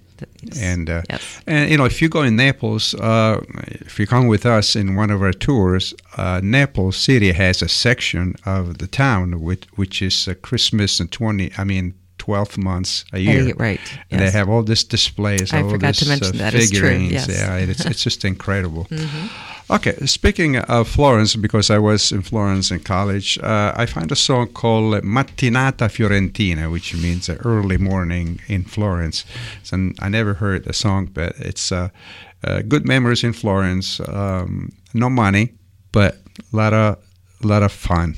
[0.62, 1.02] And uh,
[1.48, 3.42] and you know if you go in Naples, uh,
[3.86, 7.68] if you come with us in one of our tours, uh, Naples City has a
[7.68, 11.52] section of the town which which is uh, Christmas and twenty.
[11.58, 11.94] I mean.
[12.22, 13.44] 12 months a year.
[13.48, 13.80] ye- right,
[14.12, 16.54] And they have all these displays, I all forgot these to mention uh, that.
[16.54, 17.12] It's true, figurines.
[17.14, 17.28] yes.
[17.30, 18.86] Yeah, it's, it's just incredible.
[18.92, 19.30] Mhm.
[19.72, 24.16] Okay, speaking of Florence, because I was in Florence in college, uh, I found a
[24.16, 29.26] song called Mattinata Fiorentina, which means early morning in Florence.
[29.72, 31.90] And I never heard the song, but it's uh,
[32.44, 34.00] uh, good memories in Florence.
[34.00, 35.54] Um, no money,
[35.92, 36.16] but
[36.52, 36.98] a lot of,
[37.44, 38.16] lot of fun.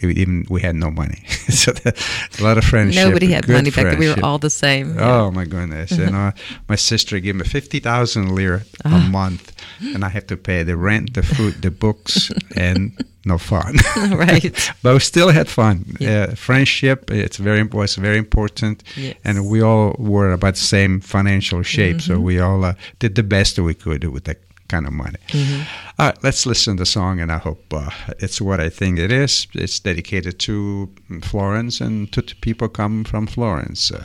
[0.00, 1.92] Even we had no money, so the,
[2.38, 3.04] a lot of friendship.
[3.06, 3.98] Nobody had money back then.
[3.98, 4.96] We were all the same.
[4.98, 5.90] Oh my goodness!
[5.98, 6.32] you know,
[6.68, 9.08] my sister gave me fifty thousand lira a Ah.
[9.10, 9.52] month,
[9.94, 12.92] and I have to pay the rent, the food, the books, and
[13.24, 13.74] no fun.
[13.96, 14.54] Right.
[14.82, 15.96] but we still had fun.
[16.00, 17.76] Uh, friendship, it's very important.
[17.80, 19.14] Was very important, Yes.
[19.24, 22.22] and we all were about the same financial shape, so Mhm.
[22.22, 24.38] we all uh, did the best we could with that
[24.68, 25.18] kind of money.
[25.32, 25.66] Mhm.
[25.98, 28.98] All right, let's listen to the song, and I hope uh, it's what I think
[28.98, 29.46] it is.
[29.54, 30.88] It's dedicated to
[31.22, 33.90] Florence and to the people come from Florence.
[33.90, 34.04] Uh,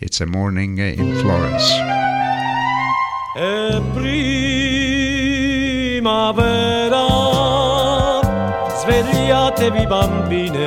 [0.00, 1.70] it's a morning uh, in Florence.
[3.36, 3.80] È
[6.90, 7.06] primavera,
[8.80, 10.66] svegliatevi bambine,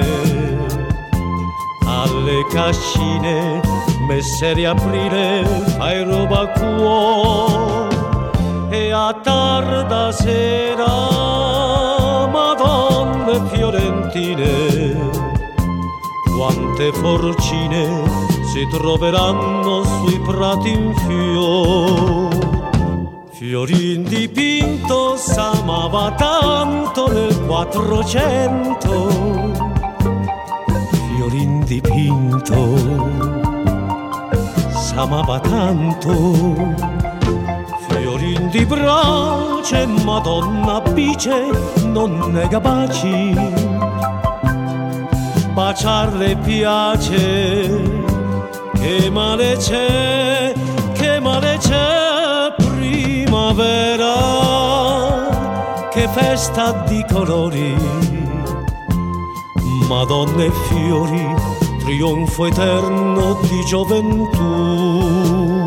[1.85, 3.59] alle cascine,
[4.07, 5.43] messe di aprile,
[5.77, 7.92] fai roba cuore,
[8.73, 10.87] e a tarda sera,
[12.27, 15.11] madonne fiorentine,
[16.35, 18.03] quante forcine
[18.51, 22.29] si troveranno sui prati in fior.
[23.29, 29.07] Fiorin dipinto s'amava tanto nel Quattrocento.
[30.91, 32.75] Fiorin dipinto
[34.71, 37.02] s'amava tanto.
[38.53, 41.49] Di brace, Madonna bice,
[41.85, 43.33] non nega baci.
[45.53, 47.81] Baciarle piace,
[48.75, 50.53] che male c'è,
[50.93, 54.13] che male c'è primavera,
[55.89, 57.75] che festa di colori,
[59.87, 61.35] madonne e fiori,
[61.79, 65.62] trionfo eterno di gioventù.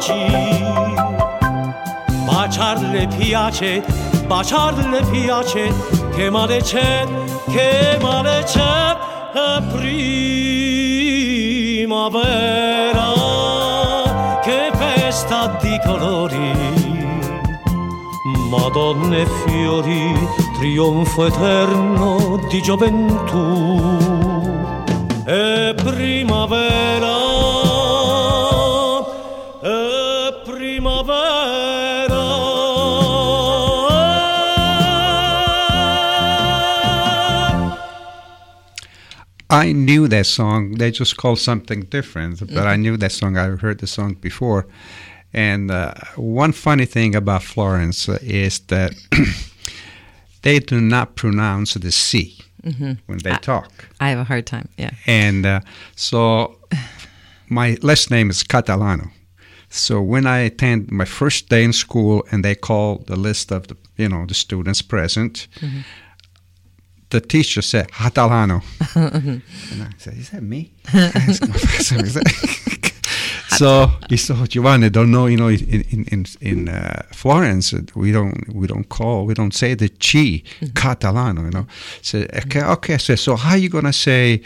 [0.00, 0.94] Capaci.
[2.24, 3.84] Baciarle piace,
[4.26, 5.72] baciarle piace,
[6.14, 7.06] che male c'è,
[7.48, 8.96] che male c'è,
[9.70, 9.92] primavera,
[14.42, 16.98] che festa di colori.
[18.48, 20.28] Madonna e fiori,
[20.58, 23.99] trionfo eterno di gioventù.
[39.68, 40.78] I knew that song.
[40.78, 42.80] They just called something different, but I Mhm.
[42.82, 43.36] knew that song.
[43.36, 44.64] I've heard the song before.
[45.32, 48.92] And uh, one funny thing about Florence is that
[50.42, 52.96] they do not pronounce the C Mhm.
[53.06, 53.70] when they I- talk.
[54.00, 54.68] I have a hard time.
[54.78, 54.90] Yeah.
[55.06, 55.60] And uh,
[55.96, 56.58] so
[57.48, 59.10] my last name is Catalano.
[59.68, 63.66] So when I attend my first day in school and they call the list of
[63.68, 65.84] the you know the students present, Mhm.
[67.10, 68.62] The teacher said Catalano.
[68.94, 72.92] And I said, "Is that me?" My first is that-
[73.48, 75.26] so he said, oh, "Giovanni, don't know.
[75.26, 79.52] You know, in in in, in uh, Florence, we don't we don't call we don't
[79.54, 80.42] say the chi
[80.72, 81.44] Catalano.
[81.44, 81.66] You know."
[82.02, 82.98] So okay, okay.
[82.98, 84.40] So, so how are you gonna say?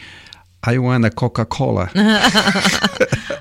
[0.67, 1.91] I want a Coca Cola.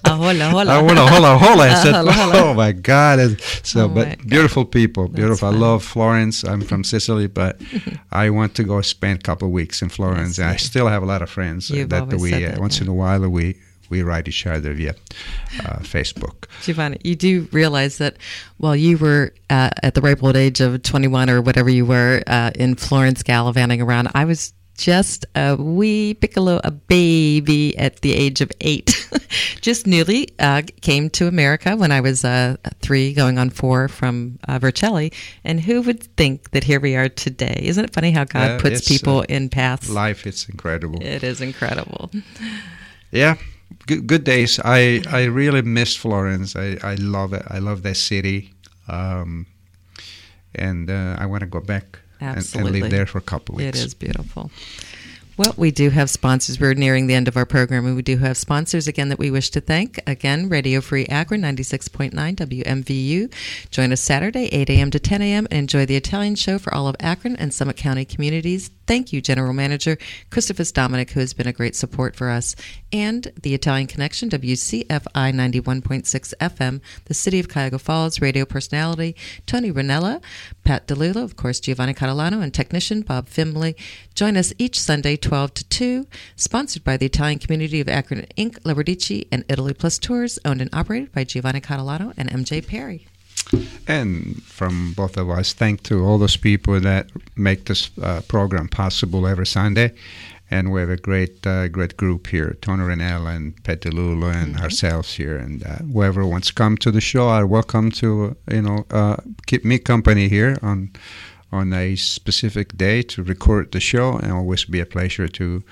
[0.06, 0.80] Ah, hola, hola.
[0.80, 1.64] I want a hola hola.
[1.70, 2.34] I said, Hola, hola.
[2.44, 3.40] oh my God.
[3.64, 5.48] So, Oh but my beautiful people, beautiful.
[5.48, 6.44] I love Florence.
[6.44, 7.62] I'm from Sicily, but
[8.12, 10.40] I want to go spend a couple of weeks in Florence.
[10.40, 12.84] I still have a lot of friends You've that we, said uh, that, once yeah.
[12.84, 13.56] in a while, we,
[13.90, 14.94] we write each other via
[15.62, 16.48] uh, Facebook.
[16.64, 18.18] Giovanni, you do realize that
[18.58, 22.22] while you were uh, at the ripe old age of 21 or whatever you were
[22.28, 28.14] uh, in Florence gallivanting around, I was just a wee piccolo, a baby at the
[28.14, 29.08] age of eight.
[29.62, 34.40] just newly uh, came to America when I was uh, three, going on four from
[34.48, 35.14] uh, Vercelli.
[35.44, 37.60] And who would think that here we are today?
[37.64, 39.90] Isn't it funny how God Yeah, puts people uh, in paths?
[39.90, 41.02] Life, it's incredible.
[41.02, 42.12] It is incredible.
[43.12, 43.36] Yeah,
[43.86, 44.60] good, good days.
[44.66, 46.56] I, I really miss Florence.
[46.56, 47.44] I, I love it.
[47.48, 48.52] I love that city.
[48.88, 49.46] Um,
[50.56, 52.82] and uh, I want to go back and, and Absolutely.
[52.82, 53.80] live there for a couple weeks.
[53.80, 54.52] It is beautiful.
[55.36, 56.60] Well, we do have sponsors.
[56.60, 59.32] We're nearing the end of our program, and we do have sponsors again that we
[59.32, 60.00] wish to thank.
[60.06, 63.34] Again, Radio Free Akron, 96.9 WMVU.
[63.72, 64.92] Join us Saturday, 8 a.m.
[64.92, 68.06] to 10 a.m., and enjoy the Italian show for all of Akron and Summit County
[68.06, 68.70] communities.
[68.86, 69.98] Thank you, General Manager
[70.30, 72.56] Christopher Dominic, who has been a great support for us,
[72.92, 79.16] and the Italian Connection, WCFI 91.6 FM, the City of Cuyahoga Falls radio personality
[79.46, 80.22] Tony Ranella,
[80.66, 83.76] Pat DeLulo, of course, Giovanni Catalano, and technician Bob Fimley.
[84.16, 88.58] Join us each Sunday, 12 to 2, sponsored by the Italian community of Akron Inc.,
[88.66, 93.08] La Radici, and Italy Plus Tours, owned and operated by Giovanni Catalano and MJ Perry.
[93.88, 98.68] And from both of us, thank to all those people that make this uh, program
[98.68, 99.94] possible every Sunday.
[100.50, 104.58] And we have a great, uh, great group here: Tony Renella and Pat DeLulo and
[104.58, 105.36] ourselves here.
[105.36, 109.18] And uh, whoever wants to come to the show are welcome to, you know, uh,
[109.48, 110.92] keep me company here on
[111.52, 114.18] on a specific day to record the show.
[114.18, 115.64] And always be a pleasure to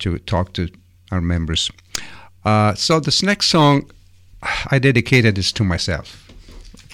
[0.00, 0.68] to talk to
[1.12, 1.70] our members.
[2.44, 3.90] Uh, so this next song,
[4.70, 6.23] I dedicated this to myself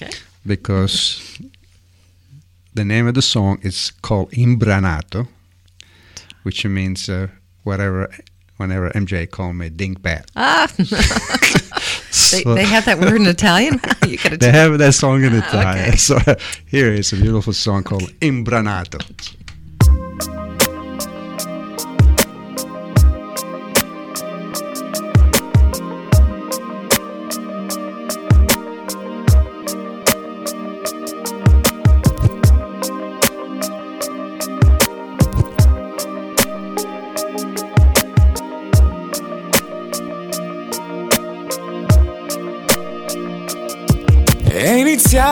[0.01, 0.11] Okay.
[0.45, 1.39] because
[2.73, 5.27] the name of the song is called Imbranato,
[6.43, 7.27] which means uh,
[7.63, 8.09] whatever.
[8.57, 10.67] Whenever MJ called me dingbat, Ah!
[10.77, 10.83] they,
[12.11, 13.79] So- they have that word in Italian?
[14.07, 15.87] you they have that song in Ah, Italian.
[15.87, 15.95] okay.
[15.97, 16.19] So
[16.67, 18.99] here is a beautiful song called Imbranato.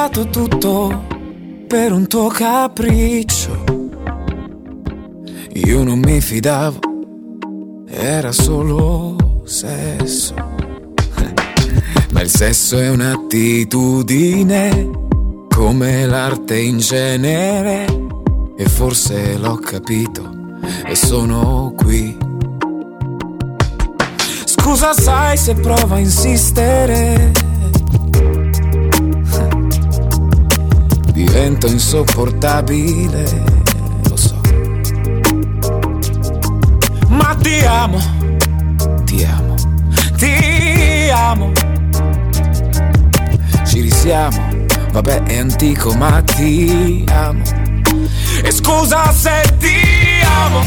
[0.09, 1.05] Iniziato tutto
[1.67, 3.63] per un tuo capriccio.
[5.53, 6.79] Io non mi fidavo,
[7.87, 10.33] era solo sesso.
[12.11, 14.89] Ma il sesso è un'attitudine,
[15.47, 17.85] come l'arte in genere.
[18.57, 22.17] E forse l'ho capito e sono qui.
[24.45, 27.48] Scusa, sai se provo a insistere.
[31.19, 33.43] Divento insopportabile,
[34.07, 34.39] lo so.
[37.09, 37.99] Ma ti amo,
[39.03, 39.55] ti amo,
[40.15, 41.51] ti amo.
[43.99, 44.49] siamo,
[44.91, 47.43] vabbè è antico ma ti amo.
[48.41, 49.75] E scusa se ti
[50.23, 50.63] amo,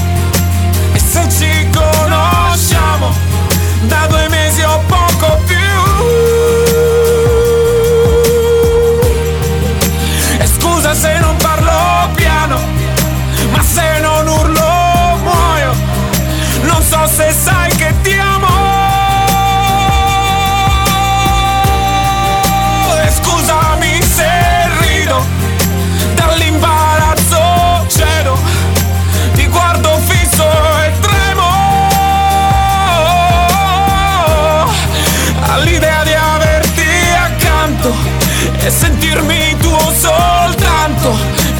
[0.92, 3.10] e se ci conosciamo,
[3.88, 6.71] da due mesi o poco più.
[12.14, 12.60] Piano,
[13.50, 15.74] ma se non urlo muoio,
[16.62, 17.51] non so se sai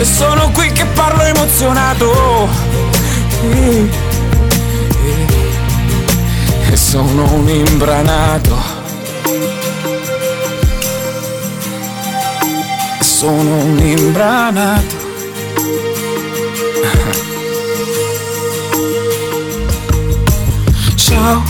[0.03, 2.49] E sono qui che parlo emozionato.
[6.69, 8.59] E sono un imbranato.
[12.99, 14.97] E sono un imbranato.
[20.97, 21.45] Ciao,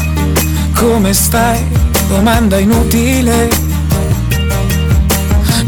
[0.74, 1.66] come stai?
[2.06, 3.48] Domanda inutile.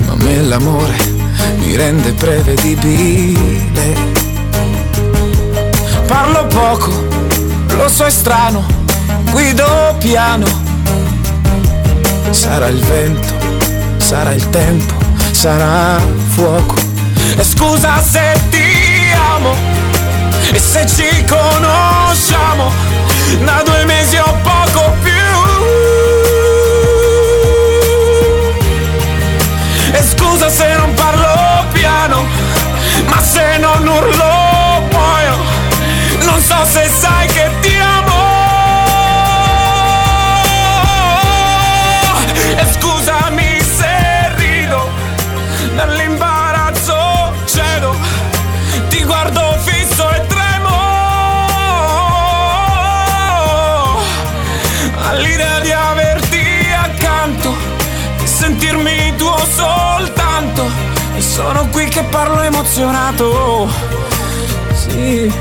[0.04, 1.13] Ma me l'amore
[1.64, 4.12] mi rende prevedibile.
[6.06, 6.90] Parlo poco,
[7.76, 8.64] lo so è strano,
[9.30, 10.46] guido piano.
[12.30, 13.32] Sarà il vento,
[13.96, 14.94] sarà il tempo,
[15.30, 15.98] sarà
[16.34, 16.74] fuoco.
[17.36, 19.54] E scusa se ti amo,
[20.52, 22.70] e se ci conosciamo,
[23.42, 25.12] da due mesi o poco più.
[29.92, 31.23] E scusa se non parlo
[33.14, 34.32] ma se non urlo
[34.90, 35.36] muoio.
[36.24, 38.22] Non so se sai che ti amo.
[42.56, 44.90] E scusami se rido,
[45.76, 46.43] dall'imbarazzo
[61.34, 63.68] sono qui che parlo emozionato.
[64.72, 65.32] Sì.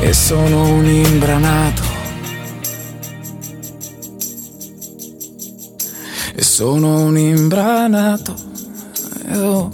[0.00, 1.82] E sono un imbranato.
[6.34, 8.34] E sono un imbranato.
[9.34, 9.70] Oh,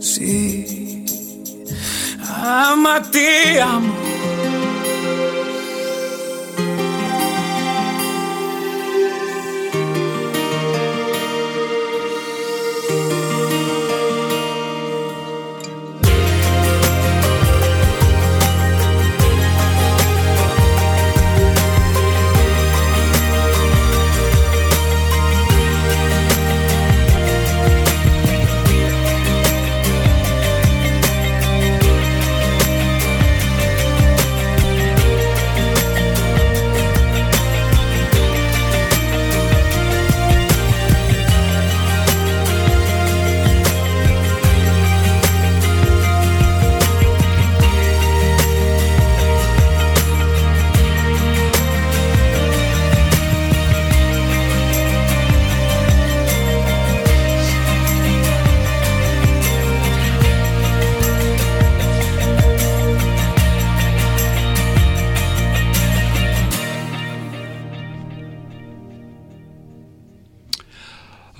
[0.00, 1.04] sì.
[2.18, 3.99] Ah, ma ti amo.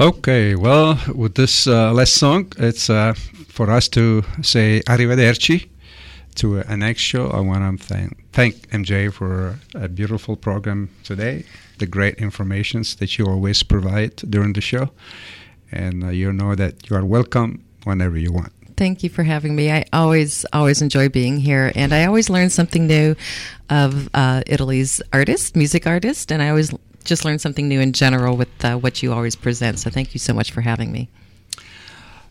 [0.01, 3.12] Okay, well, with this uh, last song, it's uh,
[3.48, 5.68] for us to say arrivederci
[6.36, 7.28] to a next show.
[7.28, 11.44] I want to thank, thank MJ for a beautiful program today,
[11.81, 14.89] the great informations that you always provide during the show,
[15.70, 18.55] and uh, you know that you are welcome whenever you want.
[18.78, 19.70] Thank you for having me.
[19.70, 23.16] I always, always enjoy being here, and I always learn something new
[23.68, 26.72] of uh, Italy's artist, music artist, and I always
[27.11, 29.81] just learn something new in general with uh, what you always present.
[29.81, 31.09] So thank you so much for having me.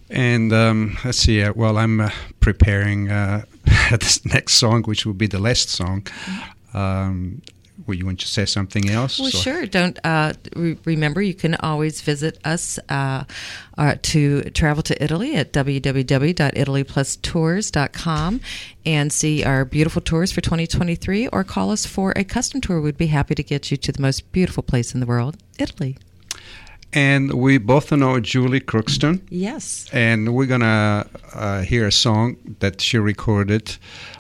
[0.09, 1.43] And um, let's see.
[1.43, 3.43] Uh, well, I'm uh, preparing uh,
[3.91, 6.07] this next song, which will be the last song.
[6.73, 7.41] Um,
[7.89, 9.19] would you want to say something else?
[9.19, 9.65] Well, sure.
[9.65, 13.25] Don't uh, re- remember you can always visit us uh,
[13.77, 18.41] uh, to travel to Italy at www.italyplustours.com
[18.85, 22.79] and see our beautiful tours for 2023, or call us for a custom tour.
[22.79, 25.97] We'd be happy to get you to the most beautiful place in the world, Italy.
[26.93, 29.21] And we both know Julie Crookston.
[29.29, 29.87] Yes.
[29.91, 33.77] And we're going to uh, hear a song that she recorded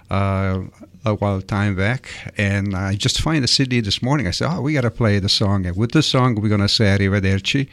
[0.09, 0.61] uh,
[1.05, 4.27] a while time back, and I just find the CD this morning.
[4.27, 6.67] I said, "Oh, we got to play the song." And with the song, we're gonna
[6.67, 7.67] say "Arrivederci,"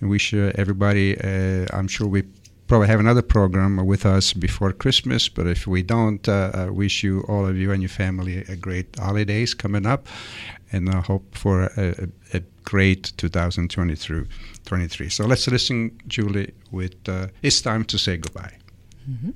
[0.00, 1.18] and wish uh, everybody.
[1.18, 2.24] Uh, I'm sure we
[2.66, 7.04] probably have another program with us before Christmas, but if we don't, uh, I wish
[7.04, 10.08] you all of you and your family a great holidays coming up,
[10.72, 14.26] and I hope for a, a, a great 2023.
[14.64, 15.08] 23.
[15.08, 18.58] So let's listen, Julie, with uh, "It's Time to Say Goodbye."
[19.08, 19.30] Mm-hmm.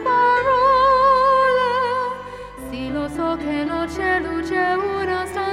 [0.00, 1.60] Parole.
[2.70, 5.49] Sì, lo so che non c'è luce, una stanza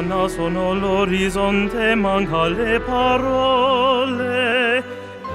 [0.00, 3.98] lontana sono l'orizzonte, manca le parole.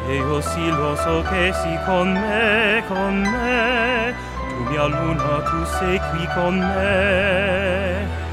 [0.08, 4.14] E io sì lo so che sei con me, con me.
[4.50, 8.24] Tu mia luna, tu sei qui con me.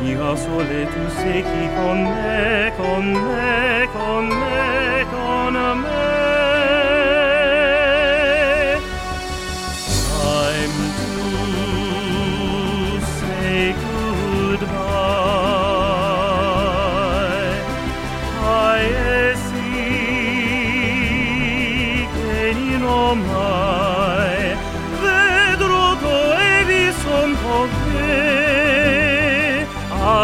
[0.00, 4.51] Mia sole, tu sei qui con me, con me, con me,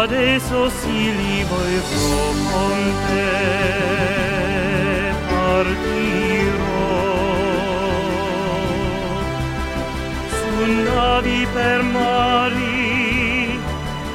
[0.01, 1.81] Adesso sì li voglio
[2.51, 3.27] con te.
[5.27, 6.63] Partirò
[10.37, 10.51] su
[10.85, 13.59] navi per mari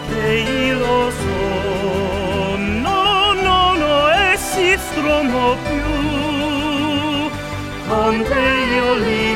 [0.09, 2.57] che io lo so.
[2.57, 5.93] No no no esistono più.
[7.89, 9.35] Con te io li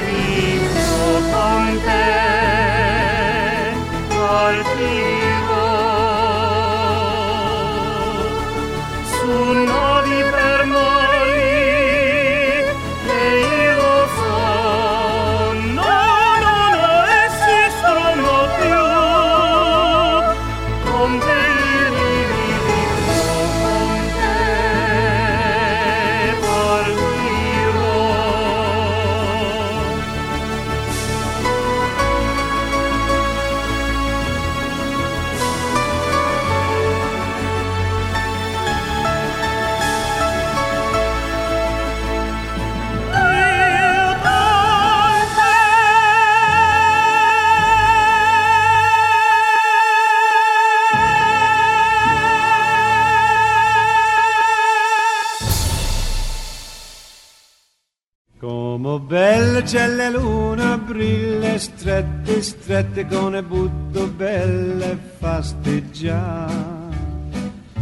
[62.79, 66.53] strette con le butto belle fasteggiare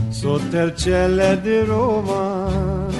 [0.08, 2.94] sotto il cielo di Roma.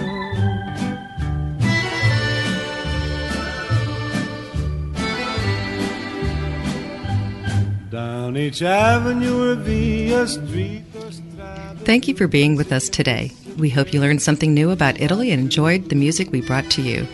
[7.88, 11.82] Down each avenue or via street or strada.
[11.84, 13.32] Thank you for being with us today.
[13.56, 16.82] We hope you learned something new about Italy and enjoyed the music we brought to
[16.82, 17.06] you.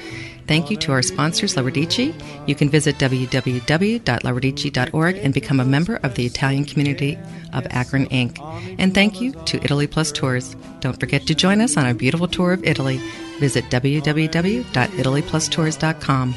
[0.46, 2.14] Thank you to our sponsors, La Radici.
[2.46, 7.16] You can visit www.laradici.org and become a member of the Italian community
[7.52, 8.38] of Akron Inc.
[8.78, 10.56] And thank you to Italy Plus Tours.
[10.80, 13.00] Don't forget to join us on a beautiful tour of Italy.
[13.38, 16.34] Visit www.italyplustours.com.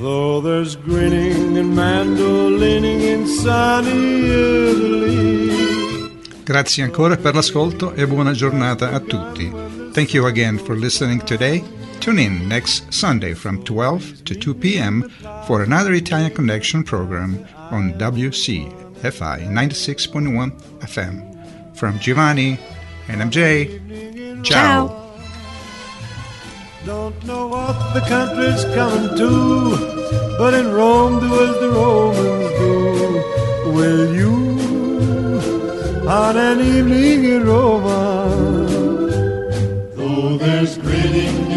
[0.00, 4.30] Though there's grinning and mandolining in sunny
[4.70, 5.48] Italy.
[6.44, 9.50] Grazie ancora per l'ascolto e buona giornata a tutti.
[9.92, 11.64] Thank you again for listening today.
[12.00, 15.08] Tune in next Sunday from 12 to 2 p.m.
[15.46, 21.76] for another Italian Connection program on WCFI 96.1 FM.
[21.76, 22.58] From Giovanni
[23.08, 24.88] and MJ, ciao.
[26.86, 29.76] Don't know what the country's coming to,
[30.38, 33.72] but in Rome do as the Romans do.
[33.72, 34.34] Will you,
[36.08, 38.28] on an evening in Roma,
[39.94, 41.47] Though there's grinning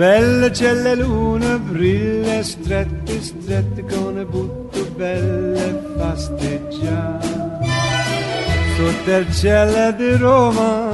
[0.00, 7.28] belle c'è luna, brilla strette, strette con le butto belle fasteggiare.
[8.76, 10.90] Sotto il cielo di Roma,